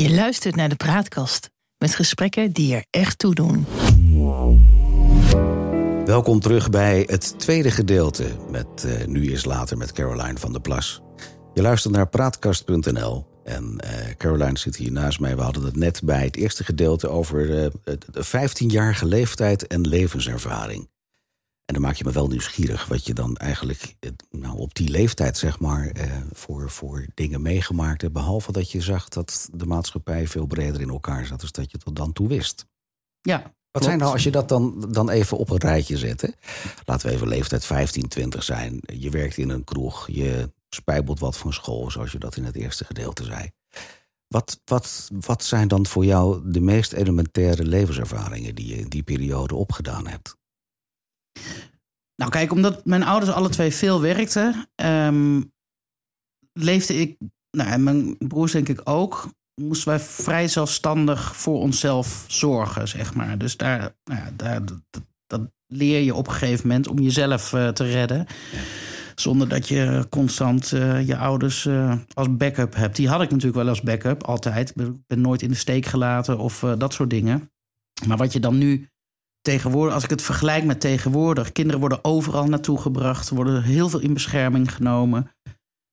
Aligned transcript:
Je 0.00 0.10
luistert 0.10 0.56
naar 0.56 0.68
de 0.68 0.74
Praatkast 0.74 1.50
met 1.78 1.94
gesprekken 1.94 2.52
die 2.52 2.74
er 2.74 2.84
echt 2.90 3.18
toe 3.18 3.34
doen. 3.34 3.66
Welkom 6.04 6.40
terug 6.40 6.70
bij 6.70 7.04
het 7.06 7.38
tweede 7.38 7.70
gedeelte 7.70 8.24
met 8.50 8.66
uh, 8.86 9.06
Nu 9.06 9.32
is 9.32 9.44
Later 9.44 9.76
met 9.76 9.92
Caroline 9.92 10.38
van 10.38 10.52
der 10.52 10.60
Plas. 10.60 11.00
Je 11.54 11.62
luistert 11.62 11.94
naar 11.94 12.08
praatkast.nl 12.08 13.26
en 13.44 13.80
uh, 13.84 14.14
Caroline 14.16 14.58
zit 14.58 14.76
hier 14.76 14.92
naast 14.92 15.20
mij. 15.20 15.36
We 15.36 15.42
hadden 15.42 15.64
het 15.64 15.76
net 15.76 16.00
bij 16.04 16.24
het 16.24 16.36
eerste 16.36 16.64
gedeelte 16.64 17.08
over 17.08 17.64
uh, 17.64 17.70
de 17.84 18.24
15-jarige 18.26 19.06
leeftijd 19.06 19.66
en 19.66 19.88
levenservaring. 19.88 20.88
En 21.70 21.76
dan 21.76 21.84
maak 21.84 21.96
je 21.96 22.04
me 22.04 22.12
wel 22.12 22.28
nieuwsgierig 22.28 22.86
wat 22.86 23.06
je 23.06 23.14
dan 23.14 23.36
eigenlijk 23.36 23.96
nou, 24.30 24.58
op 24.58 24.74
die 24.74 24.88
leeftijd 24.88 25.38
zeg 25.38 25.58
maar, 25.58 25.86
eh, 25.86 26.10
voor, 26.32 26.70
voor 26.70 27.06
dingen 27.14 27.42
meegemaakt 27.42 28.00
hebt. 28.00 28.12
Behalve 28.12 28.52
dat 28.52 28.70
je 28.70 28.80
zag 28.80 29.08
dat 29.08 29.48
de 29.52 29.66
maatschappij 29.66 30.26
veel 30.26 30.46
breder 30.46 30.80
in 30.80 30.88
elkaar 30.88 31.26
zat, 31.26 31.40
dus 31.40 31.52
dat 31.52 31.70
je 31.70 31.78
tot 31.78 31.96
dan 31.96 32.12
toe 32.12 32.28
wist. 32.28 32.66
Ja. 33.20 33.54
Wat 33.70 33.84
zijn 33.84 33.98
nou, 33.98 34.12
als 34.12 34.22
je 34.22 34.30
dat 34.30 34.48
dan, 34.48 34.86
dan 34.90 35.10
even 35.10 35.36
op 35.36 35.50
een 35.50 35.58
rijtje 35.58 35.96
zet? 35.98 36.20
Hè? 36.20 36.28
Laten 36.84 37.08
we 37.08 37.14
even 37.14 37.28
leeftijd 37.28 37.64
15, 37.64 38.08
20 38.08 38.42
zijn. 38.42 38.80
Je 38.86 39.10
werkt 39.10 39.36
in 39.36 39.48
een 39.48 39.64
kroeg, 39.64 40.08
je 40.10 40.52
spijbelt 40.68 41.18
wat 41.18 41.36
van 41.36 41.52
school, 41.52 41.90
zoals 41.90 42.12
je 42.12 42.18
dat 42.18 42.36
in 42.36 42.44
het 42.44 42.56
eerste 42.56 42.84
gedeelte 42.84 43.24
zei. 43.24 43.50
Wat, 44.28 44.60
wat, 44.64 45.10
wat 45.20 45.44
zijn 45.44 45.68
dan 45.68 45.86
voor 45.86 46.04
jou 46.04 46.50
de 46.50 46.60
meest 46.60 46.92
elementaire 46.92 47.64
levenservaringen 47.64 48.54
die 48.54 48.66
je 48.66 48.76
in 48.76 48.88
die 48.88 49.02
periode 49.02 49.54
opgedaan 49.54 50.06
hebt? 50.06 50.38
Nou, 52.20 52.32
kijk, 52.32 52.52
omdat 52.52 52.84
mijn 52.84 53.02
ouders 53.02 53.32
alle 53.32 53.48
twee 53.48 53.74
veel 53.74 54.00
werkten, 54.00 54.68
um, 54.84 55.52
leefde 56.52 56.94
ik, 56.94 57.16
nou, 57.50 57.70
en 57.70 57.82
mijn 57.82 58.18
broers 58.18 58.52
denk 58.52 58.68
ik 58.68 58.80
ook, 58.84 59.30
moesten 59.54 59.88
wij 59.88 60.00
vrij 60.00 60.48
zelfstandig 60.48 61.36
voor 61.36 61.58
onszelf 61.60 62.24
zorgen, 62.28 62.88
zeg 62.88 63.14
maar. 63.14 63.38
Dus 63.38 63.56
daar, 63.56 63.96
nou 64.04 64.20
ja, 64.20 64.30
daar 64.36 64.60
dat, 65.26 65.40
leer 65.66 66.00
je 66.00 66.14
op 66.14 66.26
een 66.26 66.32
gegeven 66.32 66.68
moment 66.68 66.88
om 66.88 66.98
jezelf 66.98 67.52
uh, 67.52 67.68
te 67.68 67.84
redden. 67.84 68.26
Zonder 69.14 69.48
dat 69.48 69.68
je 69.68 70.06
constant 70.10 70.72
uh, 70.72 71.06
je 71.06 71.16
ouders 71.16 71.64
uh, 71.64 71.98
als 72.14 72.36
backup 72.36 72.74
hebt. 72.74 72.96
Die 72.96 73.08
had 73.08 73.22
ik 73.22 73.30
natuurlijk 73.30 73.56
wel 73.56 73.68
als 73.68 73.82
backup, 73.82 74.22
altijd. 74.22 74.70
Ik 74.70 75.06
ben 75.06 75.20
nooit 75.20 75.42
in 75.42 75.48
de 75.48 75.54
steek 75.54 75.86
gelaten 75.86 76.38
of 76.38 76.60
dat 76.78 76.92
soort 76.92 77.10
dingen. 77.10 77.50
Maar 78.06 78.16
wat 78.16 78.32
je 78.32 78.40
dan 78.40 78.58
nu 78.58 78.89
tegenwoordig, 79.40 79.94
als 79.94 80.04
ik 80.04 80.10
het 80.10 80.22
vergelijk 80.22 80.64
met 80.64 80.80
tegenwoordig, 80.80 81.52
kinderen 81.52 81.80
worden 81.80 82.04
overal 82.04 82.46
naartoe 82.46 82.80
gebracht, 82.80 83.28
worden 83.28 83.62
heel 83.62 83.88
veel 83.88 84.00
in 84.00 84.14
bescherming 84.14 84.74
genomen. 84.74 85.30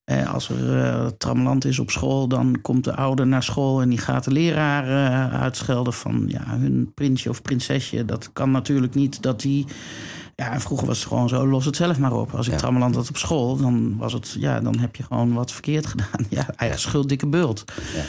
Eh, 0.03 0.33
als 0.33 0.49
er 0.49 0.75
uh, 0.75 1.05
tramland 1.05 1.65
is 1.65 1.79
op 1.79 1.91
school, 1.91 2.27
dan 2.27 2.61
komt 2.61 2.83
de 2.83 2.95
ouder 2.95 3.27
naar 3.27 3.43
school 3.43 3.81
en 3.81 3.89
die 3.89 3.97
gaat 3.97 4.23
de 4.23 4.31
leraar 4.31 4.87
uh, 4.87 5.41
uitschelden 5.41 5.93
van 5.93 6.23
ja, 6.27 6.43
hun 6.45 6.91
prinsje 6.93 7.29
of 7.29 7.41
prinsesje. 7.41 8.05
Dat 8.05 8.29
kan 8.33 8.51
natuurlijk 8.51 8.93
niet 8.93 9.21
dat 9.21 9.41
die. 9.41 9.65
Ja, 10.35 10.51
en 10.51 10.61
vroeger 10.61 10.87
was 10.87 10.97
het 10.97 11.07
gewoon 11.07 11.29
zo, 11.29 11.47
los 11.47 11.65
het 11.65 11.75
zelf 11.75 11.99
maar 11.99 12.13
op. 12.13 12.33
Als 12.33 12.45
ik 12.45 12.51
ja. 12.51 12.57
trammeland 12.57 12.95
had 12.95 13.09
op 13.09 13.17
school, 13.17 13.57
dan 13.57 13.97
was 13.97 14.13
het, 14.13 14.35
ja, 14.39 14.59
dan 14.59 14.79
heb 14.79 14.95
je 14.95 15.03
gewoon 15.03 15.33
wat 15.33 15.51
verkeerd 15.51 15.85
gedaan. 15.95 16.25
Ja, 16.29 16.45
eigen 16.55 16.79
schuld, 16.79 17.09
dikke 17.09 17.27
bult. 17.27 17.63
Ja. 17.95 18.03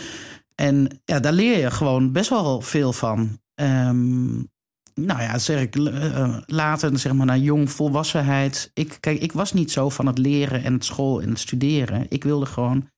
En 0.54 1.00
ja, 1.04 1.20
daar 1.20 1.32
leer 1.32 1.58
je 1.58 1.70
gewoon 1.70 2.12
best 2.12 2.30
wel 2.30 2.60
veel 2.60 2.92
van. 2.92 3.38
Um, 3.54 4.50
nou 4.98 5.22
ja, 5.22 5.38
zeg 5.38 5.60
ik 5.60 5.76
uh, 5.76 6.38
later, 6.46 6.98
zeg 6.98 7.12
maar, 7.12 7.26
naar 7.26 7.38
jong 7.38 7.70
volwassenheid. 7.70 8.70
Ik, 8.74 8.96
kijk, 9.00 9.20
ik 9.20 9.32
was 9.32 9.52
niet 9.52 9.72
zo 9.72 9.88
van 9.88 10.06
het 10.06 10.18
leren 10.18 10.64
en 10.64 10.72
het 10.72 10.84
school 10.84 11.22
en 11.22 11.28
het 11.28 11.38
studeren. 11.38 12.06
Ik 12.08 12.24
wilde 12.24 12.46
gewoon, 12.46 12.90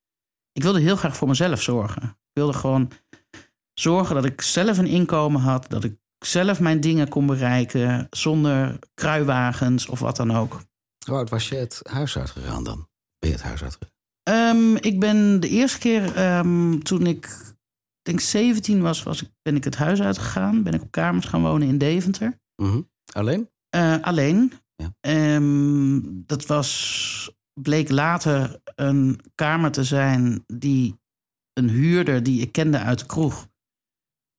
ik 0.52 0.62
wilde 0.62 0.80
heel 0.80 0.96
graag 0.96 1.16
voor 1.16 1.28
mezelf 1.28 1.62
zorgen. 1.62 2.02
Ik 2.02 2.32
wilde 2.32 2.52
gewoon 2.52 2.90
zorgen 3.74 4.14
dat 4.14 4.24
ik 4.24 4.40
zelf 4.40 4.78
een 4.78 4.86
inkomen 4.86 5.40
had, 5.40 5.68
dat 5.68 5.84
ik 5.84 5.96
zelf 6.18 6.60
mijn 6.60 6.80
dingen 6.80 7.08
kon 7.08 7.26
bereiken 7.26 8.06
zonder 8.10 8.78
kruiwagens 8.94 9.86
of 9.86 10.00
wat 10.00 10.16
dan 10.16 10.36
ook. 10.36 10.60
Hoe 11.06 11.16
oud 11.16 11.30
was 11.30 11.48
je 11.48 11.56
het 11.56 11.80
huis 11.82 12.18
uitgegaan 12.18 12.64
dan? 12.64 12.88
Ben 13.18 13.30
je 13.30 13.36
het 13.36 13.44
huis 13.44 13.62
uitgegaan? 13.62 13.98
Um, 14.30 14.76
ik 14.76 15.00
ben 15.00 15.40
de 15.40 15.48
eerste 15.48 15.78
keer 15.78 16.36
um, 16.36 16.82
toen 16.82 17.06
ik 17.06 17.54
denk 18.02 18.20
17 18.20 18.80
was, 18.80 19.02
was 19.02 19.22
ik, 19.22 19.28
ben 19.42 19.56
ik 19.56 19.64
het 19.64 19.76
huis 19.76 20.02
uitgegaan. 20.02 20.62
Ben 20.62 20.74
ik 20.74 20.82
op 20.82 20.90
kamers 20.90 21.26
gaan 21.26 21.42
wonen 21.42 21.68
in 21.68 21.78
Deventer. 21.78 22.40
Mm 22.56 22.70
-hmm. 22.70 22.90
Alleen? 23.12 23.50
Uh, 23.76 24.00
alleen. 24.00 24.52
Ja. 24.76 25.34
Um, 25.34 26.22
dat 26.26 26.46
was, 26.46 27.36
bleek 27.60 27.88
later 27.88 28.60
een 28.74 29.20
kamer 29.34 29.70
te 29.70 29.84
zijn 29.84 30.44
die 30.46 30.98
een 31.52 31.68
huurder 31.68 32.22
die 32.22 32.40
ik 32.40 32.52
kende 32.52 32.78
uit 32.78 32.98
de 32.98 33.06
kroeg 33.06 33.48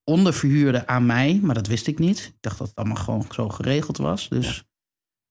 onderverhuurde 0.03 0.87
aan 0.87 1.05
mij. 1.05 1.39
Maar 1.43 1.55
dat 1.55 1.67
wist 1.67 1.87
ik 1.87 1.99
niet. 1.99 2.19
Ik 2.19 2.37
dacht 2.39 2.57
dat 2.57 2.67
het 2.67 2.75
allemaal 2.75 3.03
gewoon 3.03 3.25
zo 3.31 3.49
geregeld 3.49 3.97
was. 3.97 4.29
Dus 4.29 4.55
ja. 4.55 4.63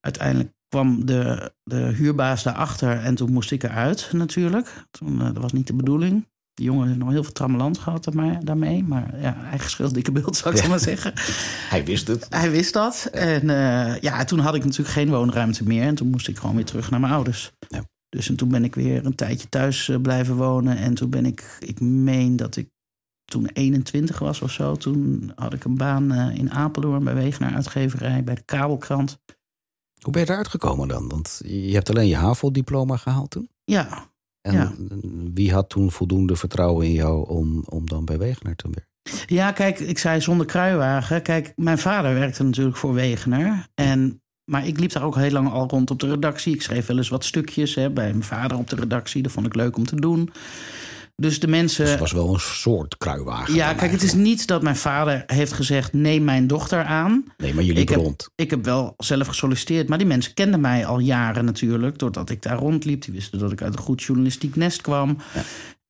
uiteindelijk 0.01 0.55
kwam 0.69 1.07
de, 1.07 1.53
de 1.63 1.77
huurbaas 1.77 2.43
daarachter 2.43 2.99
en 2.99 3.15
toen 3.15 3.33
moest 3.33 3.51
ik 3.51 3.63
eruit 3.63 4.11
natuurlijk. 4.13 4.87
Toen, 4.91 5.13
uh, 5.13 5.25
dat 5.25 5.39
was 5.39 5.53
niet 5.53 5.67
de 5.67 5.75
bedoeling. 5.75 6.29
Die 6.61 6.69
jongen 6.69 6.87
heeft 6.87 6.99
nog 6.99 7.11
heel 7.11 7.23
veel 7.23 7.33
trammeland 7.33 7.79
gehad 7.79 8.09
daarmee. 8.41 8.85
Maar 8.85 9.21
ja, 9.21 9.45
eigen 9.51 9.71
schuld, 9.71 9.95
dikke 9.95 10.13
beeld, 10.13 10.37
zou 10.37 10.55
ik 10.55 10.63
ja. 10.63 10.69
maar 10.69 10.79
zeggen. 10.79 11.13
Hij 11.75 11.85
wist 11.85 12.09
het. 12.09 12.27
Hij 12.29 12.51
wist 12.51 12.73
dat. 12.73 13.09
Ja. 13.13 13.19
En 13.19 13.49
uh, 13.49 14.01
ja, 14.01 14.25
toen 14.25 14.39
had 14.39 14.55
ik 14.55 14.65
natuurlijk 14.65 14.91
geen 14.91 15.09
woonruimte 15.09 15.65
meer. 15.65 15.83
En 15.83 15.95
toen 15.95 16.09
moest 16.09 16.29
ik 16.29 16.39
gewoon 16.39 16.57
weer 16.57 16.65
terug 16.65 16.91
naar 16.91 17.01
mijn 17.01 17.13
ouders. 17.13 17.53
Ja. 17.69 17.85
Dus 18.09 18.29
en 18.29 18.37
toen 18.37 18.49
ben 18.49 18.65
ik 18.65 18.75
weer 18.75 19.07
een 19.07 19.15
tijdje 19.15 19.49
thuis 19.49 19.89
uh, 19.89 20.01
blijven 20.01 20.37
wonen. 20.37 20.77
En 20.77 20.95
toen 20.95 21.11
ben 21.11 21.27
ik, 21.27 21.57
ik 21.61 21.81
meen 21.81 22.37
dat 22.37 22.57
ik 22.57 22.69
toen 23.25 23.47
21 23.47 24.19
was 24.19 24.41
of 24.41 24.53
zo. 24.53 24.77
Toen 24.77 25.33
had 25.35 25.53
ik 25.53 25.65
een 25.65 25.77
baan 25.77 26.13
uh, 26.13 26.37
in 26.37 26.51
Apeldoorn 26.51 27.05
bij 27.05 27.15
Wegenaar 27.15 27.55
Uitgeverij, 27.55 28.25
bij 28.25 28.35
de 28.35 28.45
Kabelkrant. 28.45 29.19
Hoe 30.01 30.13
ben 30.13 30.23
je 30.23 30.31
eruit 30.31 30.49
gekomen 30.49 30.89
dan? 30.89 31.09
Want 31.09 31.41
je 31.45 31.73
hebt 31.75 31.91
alleen 31.91 32.09
je 32.09 32.17
HAVO-diploma 32.17 32.97
gehaald 32.97 33.31
toen? 33.31 33.49
Ja, 33.65 34.10
en 34.41 34.53
ja. 34.53 34.73
wie 35.35 35.53
had 35.53 35.69
toen 35.69 35.91
voldoende 35.91 36.37
vertrouwen 36.37 36.87
in 36.87 36.93
jou 36.93 37.29
om, 37.29 37.65
om 37.69 37.89
dan 37.89 38.05
bij 38.05 38.19
Wegener 38.19 38.57
te 38.57 38.69
werken? 38.71 38.89
Ja, 39.27 39.53
kijk, 39.53 39.79
ik 39.79 39.99
zei 39.99 40.21
zonder 40.21 40.47
kruiwagen. 40.47 41.23
Kijk, 41.23 41.53
mijn 41.57 41.79
vader 41.79 42.15
werkte 42.15 42.43
natuurlijk 42.43 42.77
voor 42.77 42.95
Wegener. 42.95 43.67
En, 43.75 44.23
maar 44.45 44.67
ik 44.67 44.81
liep 44.81 44.93
daar 44.93 45.05
ook 45.05 45.17
heel 45.17 45.31
lang 45.31 45.51
al 45.51 45.69
rond 45.69 45.91
op 45.91 46.01
de 46.01 46.09
redactie. 46.09 46.55
Ik 46.55 46.63
schreef 46.63 46.87
wel 46.87 46.97
eens 46.97 47.09
wat 47.09 47.25
stukjes 47.25 47.75
hè, 47.75 47.91
bij 47.91 48.11
mijn 48.11 48.23
vader 48.23 48.57
op 48.59 48.69
de 48.69 48.77
redactie. 48.77 49.23
Dat 49.23 49.33
vond 49.33 49.47
ik 49.47 49.55
leuk 49.55 49.77
om 49.77 49.85
te 49.85 50.01
doen. 50.01 50.31
Dus 51.21 51.41
de 51.41 51.49
mensen. 51.49 51.83
Dus 51.83 51.91
het 51.91 52.01
was 52.01 52.13
wel 52.13 52.33
een 52.35 52.41
soort 52.41 52.97
kruiwagen. 52.97 53.55
Ja, 53.55 53.75
kijk, 53.75 53.91
het 53.91 54.03
is 54.03 54.13
niet 54.13 54.47
dat 54.47 54.63
mijn 54.63 54.77
vader 54.77 55.23
heeft 55.27 55.53
gezegd: 55.53 55.93
neem 55.93 56.25
mijn 56.25 56.47
dochter 56.47 56.85
aan. 56.85 57.25
Nee, 57.37 57.55
maar 57.55 57.65
jullie 57.65 57.83
ik 57.83 57.91
rond. 57.91 58.23
Heb, 58.23 58.31
ik 58.35 58.51
heb 58.51 58.65
wel 58.65 58.95
zelf 58.99 59.27
gesolliciteerd, 59.27 59.89
maar 59.89 59.99
die 59.99 60.07
mensen 60.07 60.35
kenden 60.35 60.61
mij 60.61 60.87
al 60.87 60.99
jaren 60.99 61.45
natuurlijk, 61.45 61.99
doordat 61.99 62.31
ik 62.31 62.43
daar 62.43 62.59
rondliep. 62.59 63.03
Die 63.03 63.15
wisten 63.15 63.39
dat 63.39 63.53
ik 63.53 63.63
uit 63.63 63.73
een 63.73 63.81
goed 63.81 64.03
journalistiek 64.03 64.57
nest 64.57 64.81
kwam. 64.81 65.17
Ja. 65.35 65.43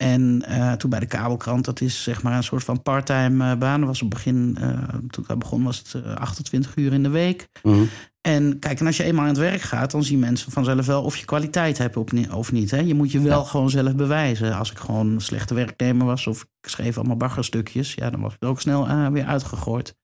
En 0.03 0.45
uh, 0.49 0.73
toen 0.73 0.91
bij 0.91 1.01
de 1.01 1.07
kabelkrant, 1.07 1.65
dat 1.65 1.81
is 1.81 2.03
zeg 2.03 2.23
maar 2.23 2.37
een 2.37 2.43
soort 2.43 2.65
van 2.65 2.83
parttime 2.83 3.53
uh, 3.53 3.59
baan. 3.59 3.85
Was 3.87 4.03
op 4.03 4.11
begin, 4.11 4.57
uh, 4.61 4.69
toen 4.89 5.23
ik 5.23 5.27
daar 5.27 5.39
begon, 5.39 5.63
was 5.63 5.79
het 5.79 6.17
28 6.17 6.77
uur 6.77 6.93
in 6.93 7.03
de 7.03 7.09
week. 7.09 7.49
Mhm. 7.63 7.75
Mm 7.75 7.81
-hmm. 7.81 7.89
En 8.21 8.59
kijk, 8.59 8.81
en 8.81 8.87
als 8.87 8.97
je 8.97 9.05
eenmaal 9.05 9.23
aan 9.23 9.29
het 9.29 9.39
werk 9.39 9.61
gaat, 9.61 9.91
dan 9.91 10.05
zien 10.05 10.19
mensen 10.19 10.53
vanzelf 10.53 10.87
wel 10.87 11.03
of 11.03 11.17
je 11.17 11.25
kwaliteit 11.25 11.79
hebt 11.79 11.97
of 12.31 12.53
niet. 12.53 12.71
Hè? 12.71 12.79
Je 12.79 12.95
moet 12.95 13.13
je 13.13 13.21
wel 13.21 13.41
ja. 13.41 13.45
gewoon 13.45 13.71
zelf 13.71 13.95
bewijzen. 13.95 14.55
Als 14.57 14.71
ik 14.71 14.79
gewoon 14.79 15.07
een 15.07 15.21
slechte 15.21 15.55
werknemer 15.55 16.07
was 16.07 16.27
of 16.27 16.43
ik 16.43 16.69
schreef 16.71 16.99
allemaal 16.99 17.17
baggerstukjes, 17.17 17.95
ja, 17.95 18.11
dan 18.11 18.21
was 18.21 18.35
ik 18.35 18.45
ook 18.45 18.61
snel 18.61 19.11
weer 19.13 19.25
uitgegooid. 19.25 19.97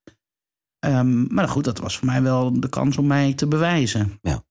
Um, 0.85 1.27
maar 1.33 1.47
goed, 1.47 1.63
dat 1.63 1.79
was 1.79 1.97
voor 1.97 2.07
mij 2.07 2.21
wel 2.21 2.59
de 2.59 2.69
kans 2.69 2.97
om 2.97 3.07
mij 3.07 3.33
te 3.33 3.47
bewijzen. 3.47 4.19
Ja. 4.21 4.43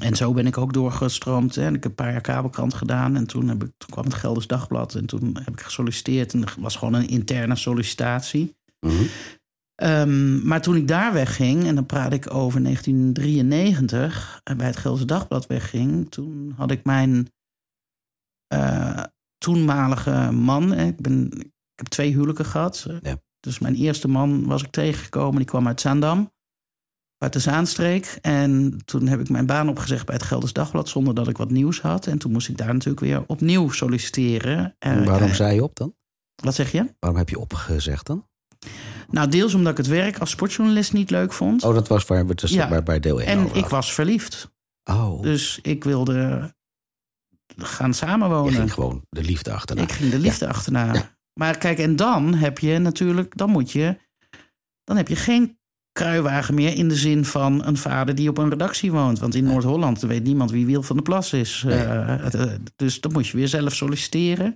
En 0.00 0.16
zo 0.16 0.32
ben 0.32 0.46
ik 0.46 0.58
ook 0.58 0.72
doorgestroomd. 0.72 1.54
Hè. 1.54 1.66
Ik 1.66 1.72
heb 1.72 1.84
een 1.84 1.94
paar 1.94 2.12
jaar 2.12 2.20
kabelkrant 2.20 2.74
gedaan. 2.74 3.16
En 3.16 3.26
toen, 3.26 3.48
heb 3.48 3.64
ik, 3.64 3.70
toen 3.76 3.90
kwam 3.90 4.04
het 4.04 4.14
Gelders 4.14 4.46
Dagblad. 4.46 4.94
En 4.94 5.06
toen 5.06 5.36
heb 5.44 5.52
ik 5.52 5.60
gesolliciteerd. 5.60 6.32
En 6.32 6.40
dat 6.40 6.54
was 6.58 6.76
gewoon 6.76 6.94
een 6.94 7.08
interne 7.08 7.56
sollicitatie. 7.56 8.56
Mm 8.80 8.90
-hmm. 8.90 9.06
Um, 9.82 10.46
maar 10.46 10.62
toen 10.62 10.76
ik 10.76 10.88
daar 10.88 11.12
wegging, 11.12 11.64
en 11.64 11.74
dan 11.74 11.86
praat 11.86 12.12
ik 12.12 12.34
over 12.34 12.62
1993, 12.62 14.40
en 14.44 14.56
bij 14.56 14.66
het 14.66 14.76
Gelders 14.76 15.06
Dagblad 15.06 15.46
wegging, 15.46 16.10
toen 16.10 16.52
had 16.56 16.70
ik 16.70 16.84
mijn 16.84 17.32
uh, 18.54 19.02
toenmalige 19.38 20.30
man. 20.32 20.74
Ik, 20.74 21.00
ben, 21.00 21.24
ik 21.32 21.50
heb 21.74 21.86
twee 21.86 22.12
huwelijken 22.12 22.44
gehad. 22.44 22.86
Ja. 23.02 23.16
Dus 23.40 23.58
mijn 23.58 23.74
eerste 23.74 24.08
man 24.08 24.46
was 24.46 24.62
ik 24.62 24.70
tegengekomen, 24.70 25.36
die 25.36 25.46
kwam 25.46 25.66
uit 25.66 25.80
Zaandam, 25.80 26.32
uit 27.18 27.32
de 27.32 27.38
Zaanstreek. 27.38 28.18
En 28.20 28.78
toen 28.84 29.06
heb 29.06 29.20
ik 29.20 29.28
mijn 29.28 29.46
baan 29.46 29.68
opgezegd 29.68 30.06
bij 30.06 30.14
het 30.14 30.24
Gelders 30.24 30.52
Dagblad 30.52 30.88
zonder 30.88 31.14
dat 31.14 31.28
ik 31.28 31.36
wat 31.36 31.50
nieuws 31.50 31.80
had. 31.80 32.06
En 32.06 32.18
toen 32.18 32.32
moest 32.32 32.48
ik 32.48 32.56
daar 32.56 32.72
natuurlijk 32.72 33.00
weer 33.00 33.24
opnieuw 33.26 33.70
solliciteren. 33.70 34.76
En 34.78 35.04
waarom 35.04 35.28
uh, 35.28 35.34
zei 35.34 35.54
je 35.54 35.62
op 35.62 35.76
dan? 35.76 35.94
Wat 36.42 36.54
zeg 36.54 36.72
je? 36.72 36.94
Waarom 36.98 37.18
heb 37.18 37.28
je 37.28 37.38
opgezegd 37.38 38.06
dan? 38.06 38.26
Nou, 39.10 39.28
deels 39.28 39.54
omdat 39.54 39.72
ik 39.72 39.78
het 39.78 39.86
werk 39.86 40.18
als 40.18 40.30
sportjournalist 40.30 40.92
niet 40.92 41.10
leuk 41.10 41.32
vond. 41.32 41.64
Oh, 41.64 41.74
dat 41.74 41.88
was 41.88 42.04
waar 42.04 42.26
we 42.26 42.32
het 42.36 42.50
ja. 42.50 42.82
bij, 42.82 43.00
deel 43.00 43.20
1 43.20 43.28
En 43.28 43.54
ik 43.54 43.66
was 43.66 43.94
verliefd. 43.94 44.52
Oh. 44.84 45.22
Dus 45.22 45.58
ik 45.62 45.84
wilde 45.84 46.52
gaan 47.56 47.94
samenwonen. 47.94 48.52
Je 48.52 48.58
ging 48.58 48.72
gewoon 48.72 49.04
de 49.08 49.22
liefde 49.22 49.52
achterna. 49.52 49.82
Ik 49.82 49.92
ging 49.92 50.10
de 50.10 50.18
liefde 50.18 50.44
ja. 50.44 50.50
achterna. 50.50 50.94
Ja. 50.94 51.16
Maar 51.32 51.58
kijk, 51.58 51.78
en 51.78 51.96
dan 51.96 52.34
heb 52.34 52.58
je 52.58 52.78
natuurlijk, 52.78 53.36
dan 53.36 53.50
moet 53.50 53.70
je, 53.70 53.96
dan 54.84 54.96
heb 54.96 55.08
je 55.08 55.16
geen 55.16 55.58
kruiwagen 55.94 56.54
meer 56.54 56.76
in 56.76 56.88
de 56.88 56.96
zin 56.96 57.24
van 57.24 57.64
een 57.64 57.76
vader 57.76 58.14
die 58.14 58.28
op 58.28 58.38
een 58.38 58.48
redactie 58.48 58.92
woont. 58.92 59.18
Want 59.18 59.34
in 59.34 59.44
Noord-Holland 59.44 60.00
weet 60.00 60.24
niemand 60.24 60.50
wie 60.50 60.66
Wiel 60.66 60.82
van 60.82 60.96
de 60.96 61.02
Plas 61.02 61.32
is. 61.32 61.62
Nee. 61.66 61.78
Eh, 61.78 62.34
eh, 62.34 62.60
dus 62.76 63.00
dan 63.00 63.12
moet 63.12 63.26
je 63.26 63.36
weer 63.36 63.48
zelf 63.48 63.74
solliciteren. 63.74 64.54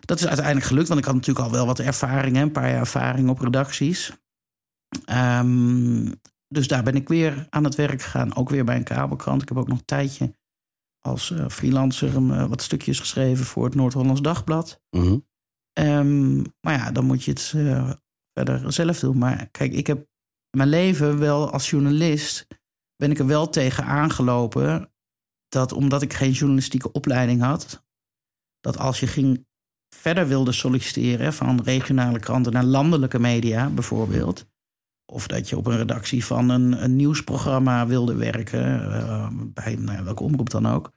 Dat 0.00 0.18
is 0.18 0.26
uiteindelijk 0.26 0.66
gelukt, 0.66 0.88
want 0.88 1.00
ik 1.00 1.06
had 1.06 1.14
natuurlijk 1.14 1.46
al 1.46 1.52
wel 1.52 1.66
wat 1.66 1.78
ervaring, 1.78 2.36
hè, 2.36 2.42
een 2.42 2.52
paar 2.52 2.70
jaar 2.70 2.78
ervaring 2.78 3.28
op 3.28 3.40
redacties. 3.40 4.12
Ehm, 5.04 6.12
dus 6.48 6.68
daar 6.68 6.82
ben 6.82 6.94
ik 6.94 7.08
weer 7.08 7.46
aan 7.50 7.64
het 7.64 7.74
werk 7.74 8.02
gegaan, 8.02 8.36
ook 8.36 8.50
weer 8.50 8.64
bij 8.64 8.76
een 8.76 8.84
kabelkrant. 8.84 9.42
Ik 9.42 9.48
heb 9.48 9.58
ook 9.58 9.68
nog 9.68 9.78
een 9.78 9.84
tijdje 9.84 10.34
als 11.00 11.30
eh, 11.30 11.48
freelancer 11.48 12.48
wat 12.48 12.62
stukjes 12.62 13.00
geschreven 13.00 13.44
voor 13.44 13.64
het 13.64 13.74
Noord-Hollands 13.74 14.20
Dagblad. 14.20 14.80
Mhm. 14.90 15.18
Ehm, 15.72 16.36
maar 16.36 16.74
ja, 16.74 16.90
dan 16.90 17.04
moet 17.04 17.24
je 17.24 17.30
het 17.30 17.54
verder 18.32 18.72
zelf 18.72 18.98
doen. 18.98 19.18
Maar 19.18 19.48
kijk, 19.50 19.72
ik 19.72 19.86
heb 19.86 20.06
mijn 20.56 20.68
leven 20.68 21.18
wel 21.18 21.50
als 21.50 21.70
journalist... 21.70 22.46
ben 22.96 23.10
ik 23.10 23.18
er 23.18 23.26
wel 23.26 23.48
tegen 23.48 23.84
aangelopen... 23.84 24.92
dat 25.48 25.72
omdat 25.72 26.02
ik 26.02 26.12
geen 26.12 26.32
journalistieke 26.32 26.92
opleiding 26.92 27.40
had... 27.40 27.84
dat 28.60 28.78
als 28.78 29.00
je 29.00 29.06
ging 29.06 29.46
verder 29.94 30.28
wilde 30.28 30.52
solliciteren... 30.52 31.32
van 31.32 31.62
regionale 31.62 32.18
kranten 32.18 32.52
naar 32.52 32.64
landelijke 32.64 33.18
media 33.18 33.68
bijvoorbeeld... 33.68 34.46
of 35.12 35.26
dat 35.26 35.48
je 35.48 35.56
op 35.56 35.66
een 35.66 35.76
redactie 35.76 36.24
van 36.24 36.48
een, 36.48 36.82
een 36.82 36.96
nieuwsprogramma 36.96 37.86
wilde 37.86 38.14
werken... 38.14 38.92
eh, 38.92 39.28
bij 39.32 39.74
nou 39.74 40.04
welke 40.04 40.22
omroep 40.22 40.50
dan 40.50 40.66
ook 40.66 40.92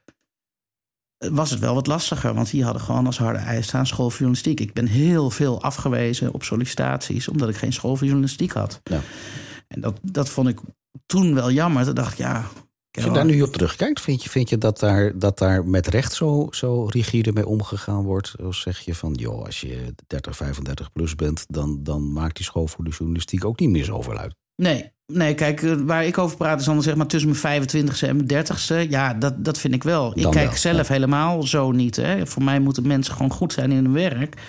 was 1.28 1.50
het 1.50 1.58
wel 1.58 1.74
wat 1.74 1.86
lastiger. 1.86 2.34
Want 2.34 2.50
die 2.50 2.64
hadden 2.64 2.82
gewoon 2.82 3.06
als 3.06 3.18
harde 3.18 3.38
eis 3.38 3.66
staan 3.66 3.86
school 3.86 4.10
voor 4.10 4.18
journalistiek. 4.18 4.60
Ik 4.60 4.72
ben 4.72 4.86
heel 4.86 5.30
veel 5.30 5.62
afgewezen 5.62 6.34
op 6.34 6.42
sollicitaties... 6.42 7.28
omdat 7.28 7.48
ik 7.48 7.56
geen 7.56 7.72
school 7.72 7.98
journalistiek 7.98 8.52
had. 8.52 8.80
Ja. 8.84 9.00
En 9.74 9.80
dat, 9.80 9.98
dat 10.02 10.28
vond 10.28 10.48
ik 10.48 10.58
toen 11.06 11.34
wel 11.34 11.50
jammer. 11.50 11.84
Toen 11.84 11.94
dacht 11.94 12.12
ik, 12.12 12.18
ja... 12.18 12.44
Als 12.92 13.04
je 13.04 13.10
daar 13.10 13.24
nu 13.24 13.42
op 13.42 13.52
terugkijkt, 13.52 14.00
vind 14.00 14.22
je, 14.22 14.30
vind 14.30 14.48
je 14.48 14.58
dat, 14.58 14.78
daar, 14.78 15.18
dat 15.18 15.38
daar 15.38 15.66
met 15.66 15.86
recht 15.86 16.12
zo, 16.12 16.48
zo 16.50 16.84
rigide 16.84 17.32
mee 17.32 17.46
omgegaan 17.46 18.02
wordt? 18.02 18.36
Of 18.40 18.54
zeg 18.54 18.80
je 18.80 18.94
van, 18.94 19.12
joh, 19.12 19.44
als 19.44 19.60
je 19.60 19.94
30, 20.06 20.36
35 20.36 20.92
plus 20.92 21.14
bent... 21.14 21.44
dan, 21.48 21.82
dan 21.82 22.12
maakt 22.12 22.36
die 22.36 22.44
school 22.44 22.66
voor 22.66 22.84
de 22.84 22.90
journalistiek 22.90 23.44
ook 23.44 23.60
niet 23.60 23.70
meer 23.70 23.84
zoveel 23.84 24.16
uit? 24.16 24.34
Nee, 24.56 24.92
nee, 25.06 25.34
kijk, 25.34 25.62
eh, 25.62 25.74
waar 25.74 26.04
ik 26.04 26.18
over 26.18 26.36
praat 26.36 26.60
is 26.60 26.66
dan 26.66 26.82
zeg 26.82 26.94
maar 26.94 27.06
tussen 27.06 27.36
mijn 27.42 27.62
25ste 27.62 28.08
en 28.08 28.16
mijn 28.16 28.44
30ste. 28.44 28.88
Ja, 28.88 29.14
dat, 29.14 29.44
dat 29.44 29.58
vind 29.58 29.74
ik 29.74 29.82
wel. 29.82 30.12
Ik 30.18 30.30
kijk 30.30 30.48
wel, 30.48 30.56
zelf 30.56 30.88
ja. 30.88 30.94
helemaal 30.94 31.42
zo 31.42 31.72
niet. 31.72 31.96
Hè. 31.96 32.26
Voor 32.26 32.42
mij 32.42 32.60
moeten 32.60 32.86
mensen 32.86 33.14
gewoon 33.14 33.32
goed 33.32 33.52
zijn 33.52 33.70
in 33.72 33.84
hun 33.84 33.92
werk. 33.92 34.42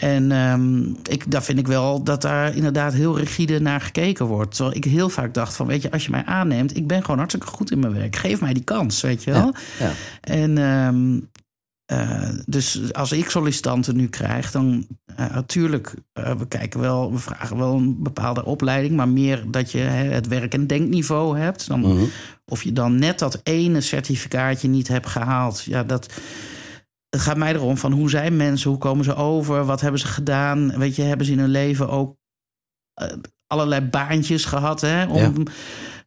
En 0.00 0.32
ehm, 0.32 0.82
ik, 1.12 1.30
daar 1.30 1.42
vind 1.42 1.58
ik 1.58 1.66
wel 1.66 2.02
dat 2.02 2.22
daar 2.22 2.56
inderdaad 2.56 2.92
heel 2.92 3.18
rigide 3.18 3.60
naar 3.60 3.80
gekeken 3.80 4.26
wordt. 4.26 4.54
Terwijl 4.54 4.76
ik 4.76 4.84
heel 4.84 5.08
vaak 5.08 5.34
dacht 5.34 5.56
van, 5.56 5.66
weet 5.66 5.82
je, 5.82 5.90
als 5.90 6.04
je 6.04 6.10
mij 6.10 6.24
aanneemt... 6.24 6.76
ik 6.76 6.86
ben 6.86 7.00
gewoon 7.00 7.16
hartstikke 7.18 7.46
goed 7.46 7.70
in 7.70 7.78
mijn 7.78 7.94
werk. 7.94 8.16
Geef 8.16 8.40
mij 8.40 8.52
die 8.52 8.64
kans, 8.64 9.00
weet 9.00 9.24
je 9.24 9.30
wel. 9.32 9.54
Ja, 9.78 9.86
ja. 9.86 9.92
En 10.20 10.58
ehm, 10.58 11.20
eh, 11.84 12.28
dus 12.46 12.92
als 12.92 13.12
ik 13.12 13.30
sollicitanten 13.30 13.96
nu 13.96 14.08
krijg, 14.08 14.50
dan 14.50 14.86
uh, 15.20 15.34
natuurlijk, 15.34 15.94
eh, 16.12 16.34
we 16.34 16.46
kijken 16.48 16.80
wel, 16.80 17.12
we 17.12 17.18
vragen 17.18 17.56
wel 17.56 17.74
een 17.76 18.02
bepaalde 18.02 18.44
opleiding, 18.44 18.96
maar 18.96 19.08
meer 19.08 19.44
dat 19.46 19.72
je 19.72 19.78
hè, 19.78 20.04
het 20.10 20.28
werk- 20.28 20.54
en 20.54 20.66
denkniveau 20.66 21.38
hebt. 21.38 21.66
Dan, 21.68 21.80
Mhm. 21.80 22.04
Of 22.50 22.62
je 22.62 22.72
dan 22.72 22.98
net 22.98 23.18
dat 23.18 23.40
ene 23.42 23.80
certificaatje 23.80 24.68
niet 24.68 24.88
hebt 24.88 25.06
gehaald, 25.06 25.62
ja, 25.62 25.84
dat. 25.84 26.06
Het 27.08 27.20
gaat 27.20 27.36
mij 27.36 27.54
erom 27.54 27.76
van 27.76 27.92
hoe 27.92 28.10
zijn 28.10 28.36
mensen, 28.36 28.70
hoe 28.70 28.78
komen 28.78 29.04
ze 29.04 29.14
over, 29.14 29.64
wat 29.64 29.80
hebben 29.80 30.00
ze 30.00 30.06
gedaan? 30.06 30.78
Weet 30.78 30.96
je, 30.96 31.02
hebben 31.02 31.26
ze 31.26 31.32
in 31.32 31.38
hun 31.38 31.48
leven 31.48 31.88
ook 31.88 32.16
eh, 32.94 33.12
allerlei 33.46 33.80
baantjes 33.80 34.44
gehad 34.44 34.80
hè, 34.80 35.04
om 35.06 35.16
Ja. 35.16 35.32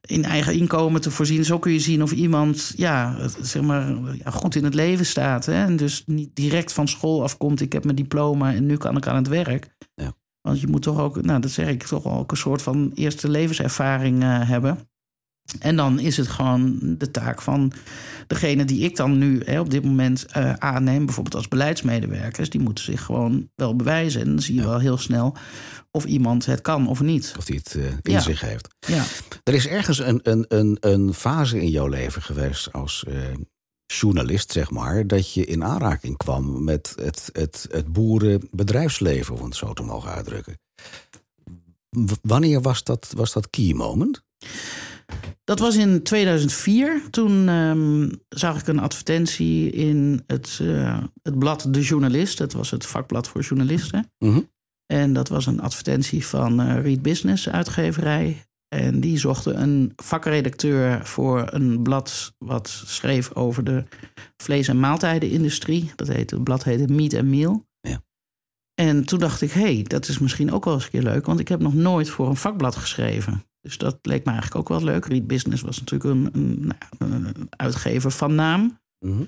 in 0.02 0.24
eigen 0.24 0.54
inkomen 0.54 1.02
te 1.02 1.12
voorzien. 1.12 1.46
Zo 1.46 1.60
kun 1.60 1.72
je 1.72 1.80
zien 1.80 2.04
of 2.04 2.12
iemand 2.12 2.74
ja, 2.76 3.16
zeg 3.42 3.62
maar, 3.62 3.96
ja, 4.24 4.30
goed 4.32 4.56
in 4.56 4.64
het 4.64 4.74
leven 4.74 5.06
staat. 5.06 5.46
Hè, 5.46 5.54
en 5.66 5.76
dus 5.76 6.04
niet 6.06 6.36
direct 6.36 6.74
van 6.74 6.88
school 6.88 7.24
afkomt. 7.24 7.62
Ik 7.62 7.74
heb 7.74 7.84
mijn 7.84 7.96
diploma 7.96 8.54
en 8.54 8.66
nu 8.66 8.78
kan 8.78 8.98
ik 8.98 9.08
aan 9.08 9.16
het 9.16 9.28
werk. 9.28 9.76
Ja. 9.96 10.14
Want 10.42 10.62
je 10.62 10.68
moet 10.68 10.82
toch 10.82 11.00
ook, 11.00 11.22
nou 11.22 11.40
dat 11.42 11.52
zeg 11.52 11.68
ik, 11.68 11.84
toch 11.84 12.06
ook 12.06 12.32
een 12.32 12.38
soort 12.38 12.62
van 12.62 12.92
eerste 12.96 13.30
levenservaring 13.30 14.24
eh, 14.24 14.48
hebben. 14.50 14.91
En 15.60 15.76
dan 15.76 16.00
is 16.00 16.18
het 16.18 16.28
gewoon 16.28 16.78
de 16.98 17.12
taak 17.12 17.42
van 17.42 17.72
degene 18.28 18.66
die 18.66 18.80
ik 18.84 18.96
dan 18.96 19.18
nu 19.18 19.42
hè, 19.46 19.60
op 19.60 19.70
dit 19.70 19.84
moment 19.84 20.26
eh, 20.26 20.54
aanneem, 20.54 21.06
bijvoorbeeld 21.06 21.36
als 21.36 21.48
beleidsmedewerkers, 21.48 22.50
die 22.50 22.62
moeten 22.62 22.84
zich 22.84 23.04
gewoon 23.04 23.50
wel 23.56 23.76
bewijzen. 23.76 24.22
En 24.22 24.28
dan 24.28 24.42
zie 24.42 24.56
je 24.56 24.62
Ja. 24.62 24.68
wel 24.68 24.80
heel 24.80 24.98
snel 24.98 25.36
of 25.92 26.06
iemand 26.06 26.46
het 26.46 26.62
kan 26.62 26.88
of 26.88 27.02
niet. 27.02 27.34
Of 27.38 27.46
die 27.46 27.58
het 27.58 27.76
eh, 27.76 27.86
in 27.86 28.12
Ja. 28.12 28.20
zich 28.20 28.42
heeft. 28.42 28.68
Ja, 28.80 29.04
Er 29.44 29.54
is 29.54 29.68
ergens 29.68 30.00
een, 30.00 30.20
een, 30.24 30.46
een, 30.48 30.78
een 30.80 31.14
fase 31.14 31.62
in 31.62 31.70
jouw 31.70 31.88
leven 31.88 32.22
geweest 32.22 32.74
als 32.74 33.04
eh, 33.08 33.16
journalist, 33.86 34.52
zeg 34.52 34.72
maar, 34.72 35.08
dat 35.08 35.34
je 35.34 35.46
in 35.46 35.64
aanraking 35.64 36.18
kwam 36.18 36.64
met 36.64 36.94
het, 37.02 37.30
het, 37.32 37.68
het 37.72 37.88
boerenbedrijfsleven, 37.94 39.36
om 39.40 39.46
het 39.46 39.56
zo 39.56 39.74
te 39.74 39.84
mogen 39.84 40.12
uitdrukken. 40.12 40.60
W- 41.90 42.12
wanneer 42.22 42.62
was 42.62 42.84
dat, 42.84 43.14
was 43.16 43.34
dat 43.34 43.50
key 43.50 43.74
moment? 43.74 44.22
Dat 45.44 45.60
was 45.60 45.76
in 45.76 46.04
2004. 46.04 47.02
Toen 47.10 47.48
ehm, 47.50 48.10
zag 48.30 48.60
ik 48.60 48.68
een 48.68 48.80
advertentie 48.80 49.70
in 49.70 50.24
het, 50.28 50.60
eh, 50.62 51.04
het 51.22 51.40
blad 51.40 51.68
De 51.70 51.82
Journalist. 51.82 52.38
Dat 52.38 52.54
was 52.54 52.72
het 52.72 52.86
vakblad 52.86 53.28
voor 53.28 53.42
journalisten. 53.42 54.12
Mhm. 54.18 54.40
En 54.86 55.14
dat 55.14 55.30
was 55.30 55.46
een 55.46 55.62
advertentie 55.62 56.26
van 56.26 56.62
eh 56.62 56.82
Read 56.82 57.02
Business 57.02 57.50
uitgeverij. 57.50 58.46
En 58.76 59.00
die 59.00 59.18
zochten 59.18 59.62
een 59.62 59.94
vakredacteur 59.96 61.06
voor 61.06 61.48
een 61.52 61.84
blad 61.84 62.34
wat 62.38 62.84
schreef 62.86 63.34
over 63.34 63.64
de 63.64 63.84
vlees- 64.38 64.68
en 64.68 64.80
maaltijdenindustrie. 64.80 65.92
Dat 65.96 66.08
heette, 66.08 66.36
het 66.36 66.44
blad 66.44 66.64
heette 66.64 66.94
Meat 66.94 67.14
and 67.14 67.28
Meal. 67.28 67.68
Ja. 67.80 68.02
En 68.74 69.06
toen 69.06 69.20
dacht 69.20 69.42
ik, 69.42 69.52
hé, 69.52 69.62
hey, 69.62 69.84
dat 69.84 70.08
is 70.08 70.20
misschien 70.20 70.52
ook 70.52 70.66
wel 70.66 70.74
eens 70.74 70.84
een 70.84 70.90
keer 70.90 71.02
leuk, 71.02 71.26
want 71.26 71.40
ik 71.40 71.48
heb 71.48 71.60
nog 71.60 71.74
nooit 71.74 72.10
voor 72.10 72.28
een 72.28 72.36
vakblad 72.36 72.76
geschreven. 72.76 73.44
Dus 73.62 73.78
dat 73.78 73.98
leek 74.02 74.26
me 74.26 74.32
eigenlijk 74.32 74.60
ook 74.60 74.70
wel 74.80 74.84
leuk. 74.88 75.06
Read 75.06 75.28
Business 75.28 75.62
was 75.62 75.80
natuurlijk 75.80 76.10
een, 76.10 76.30
een, 76.34 76.60
nou 76.60 76.76
ja, 76.80 77.06
een 77.18 77.48
uitgever 77.50 78.12
van 78.12 78.36
naam. 78.36 78.80
Mhm. 79.06 79.24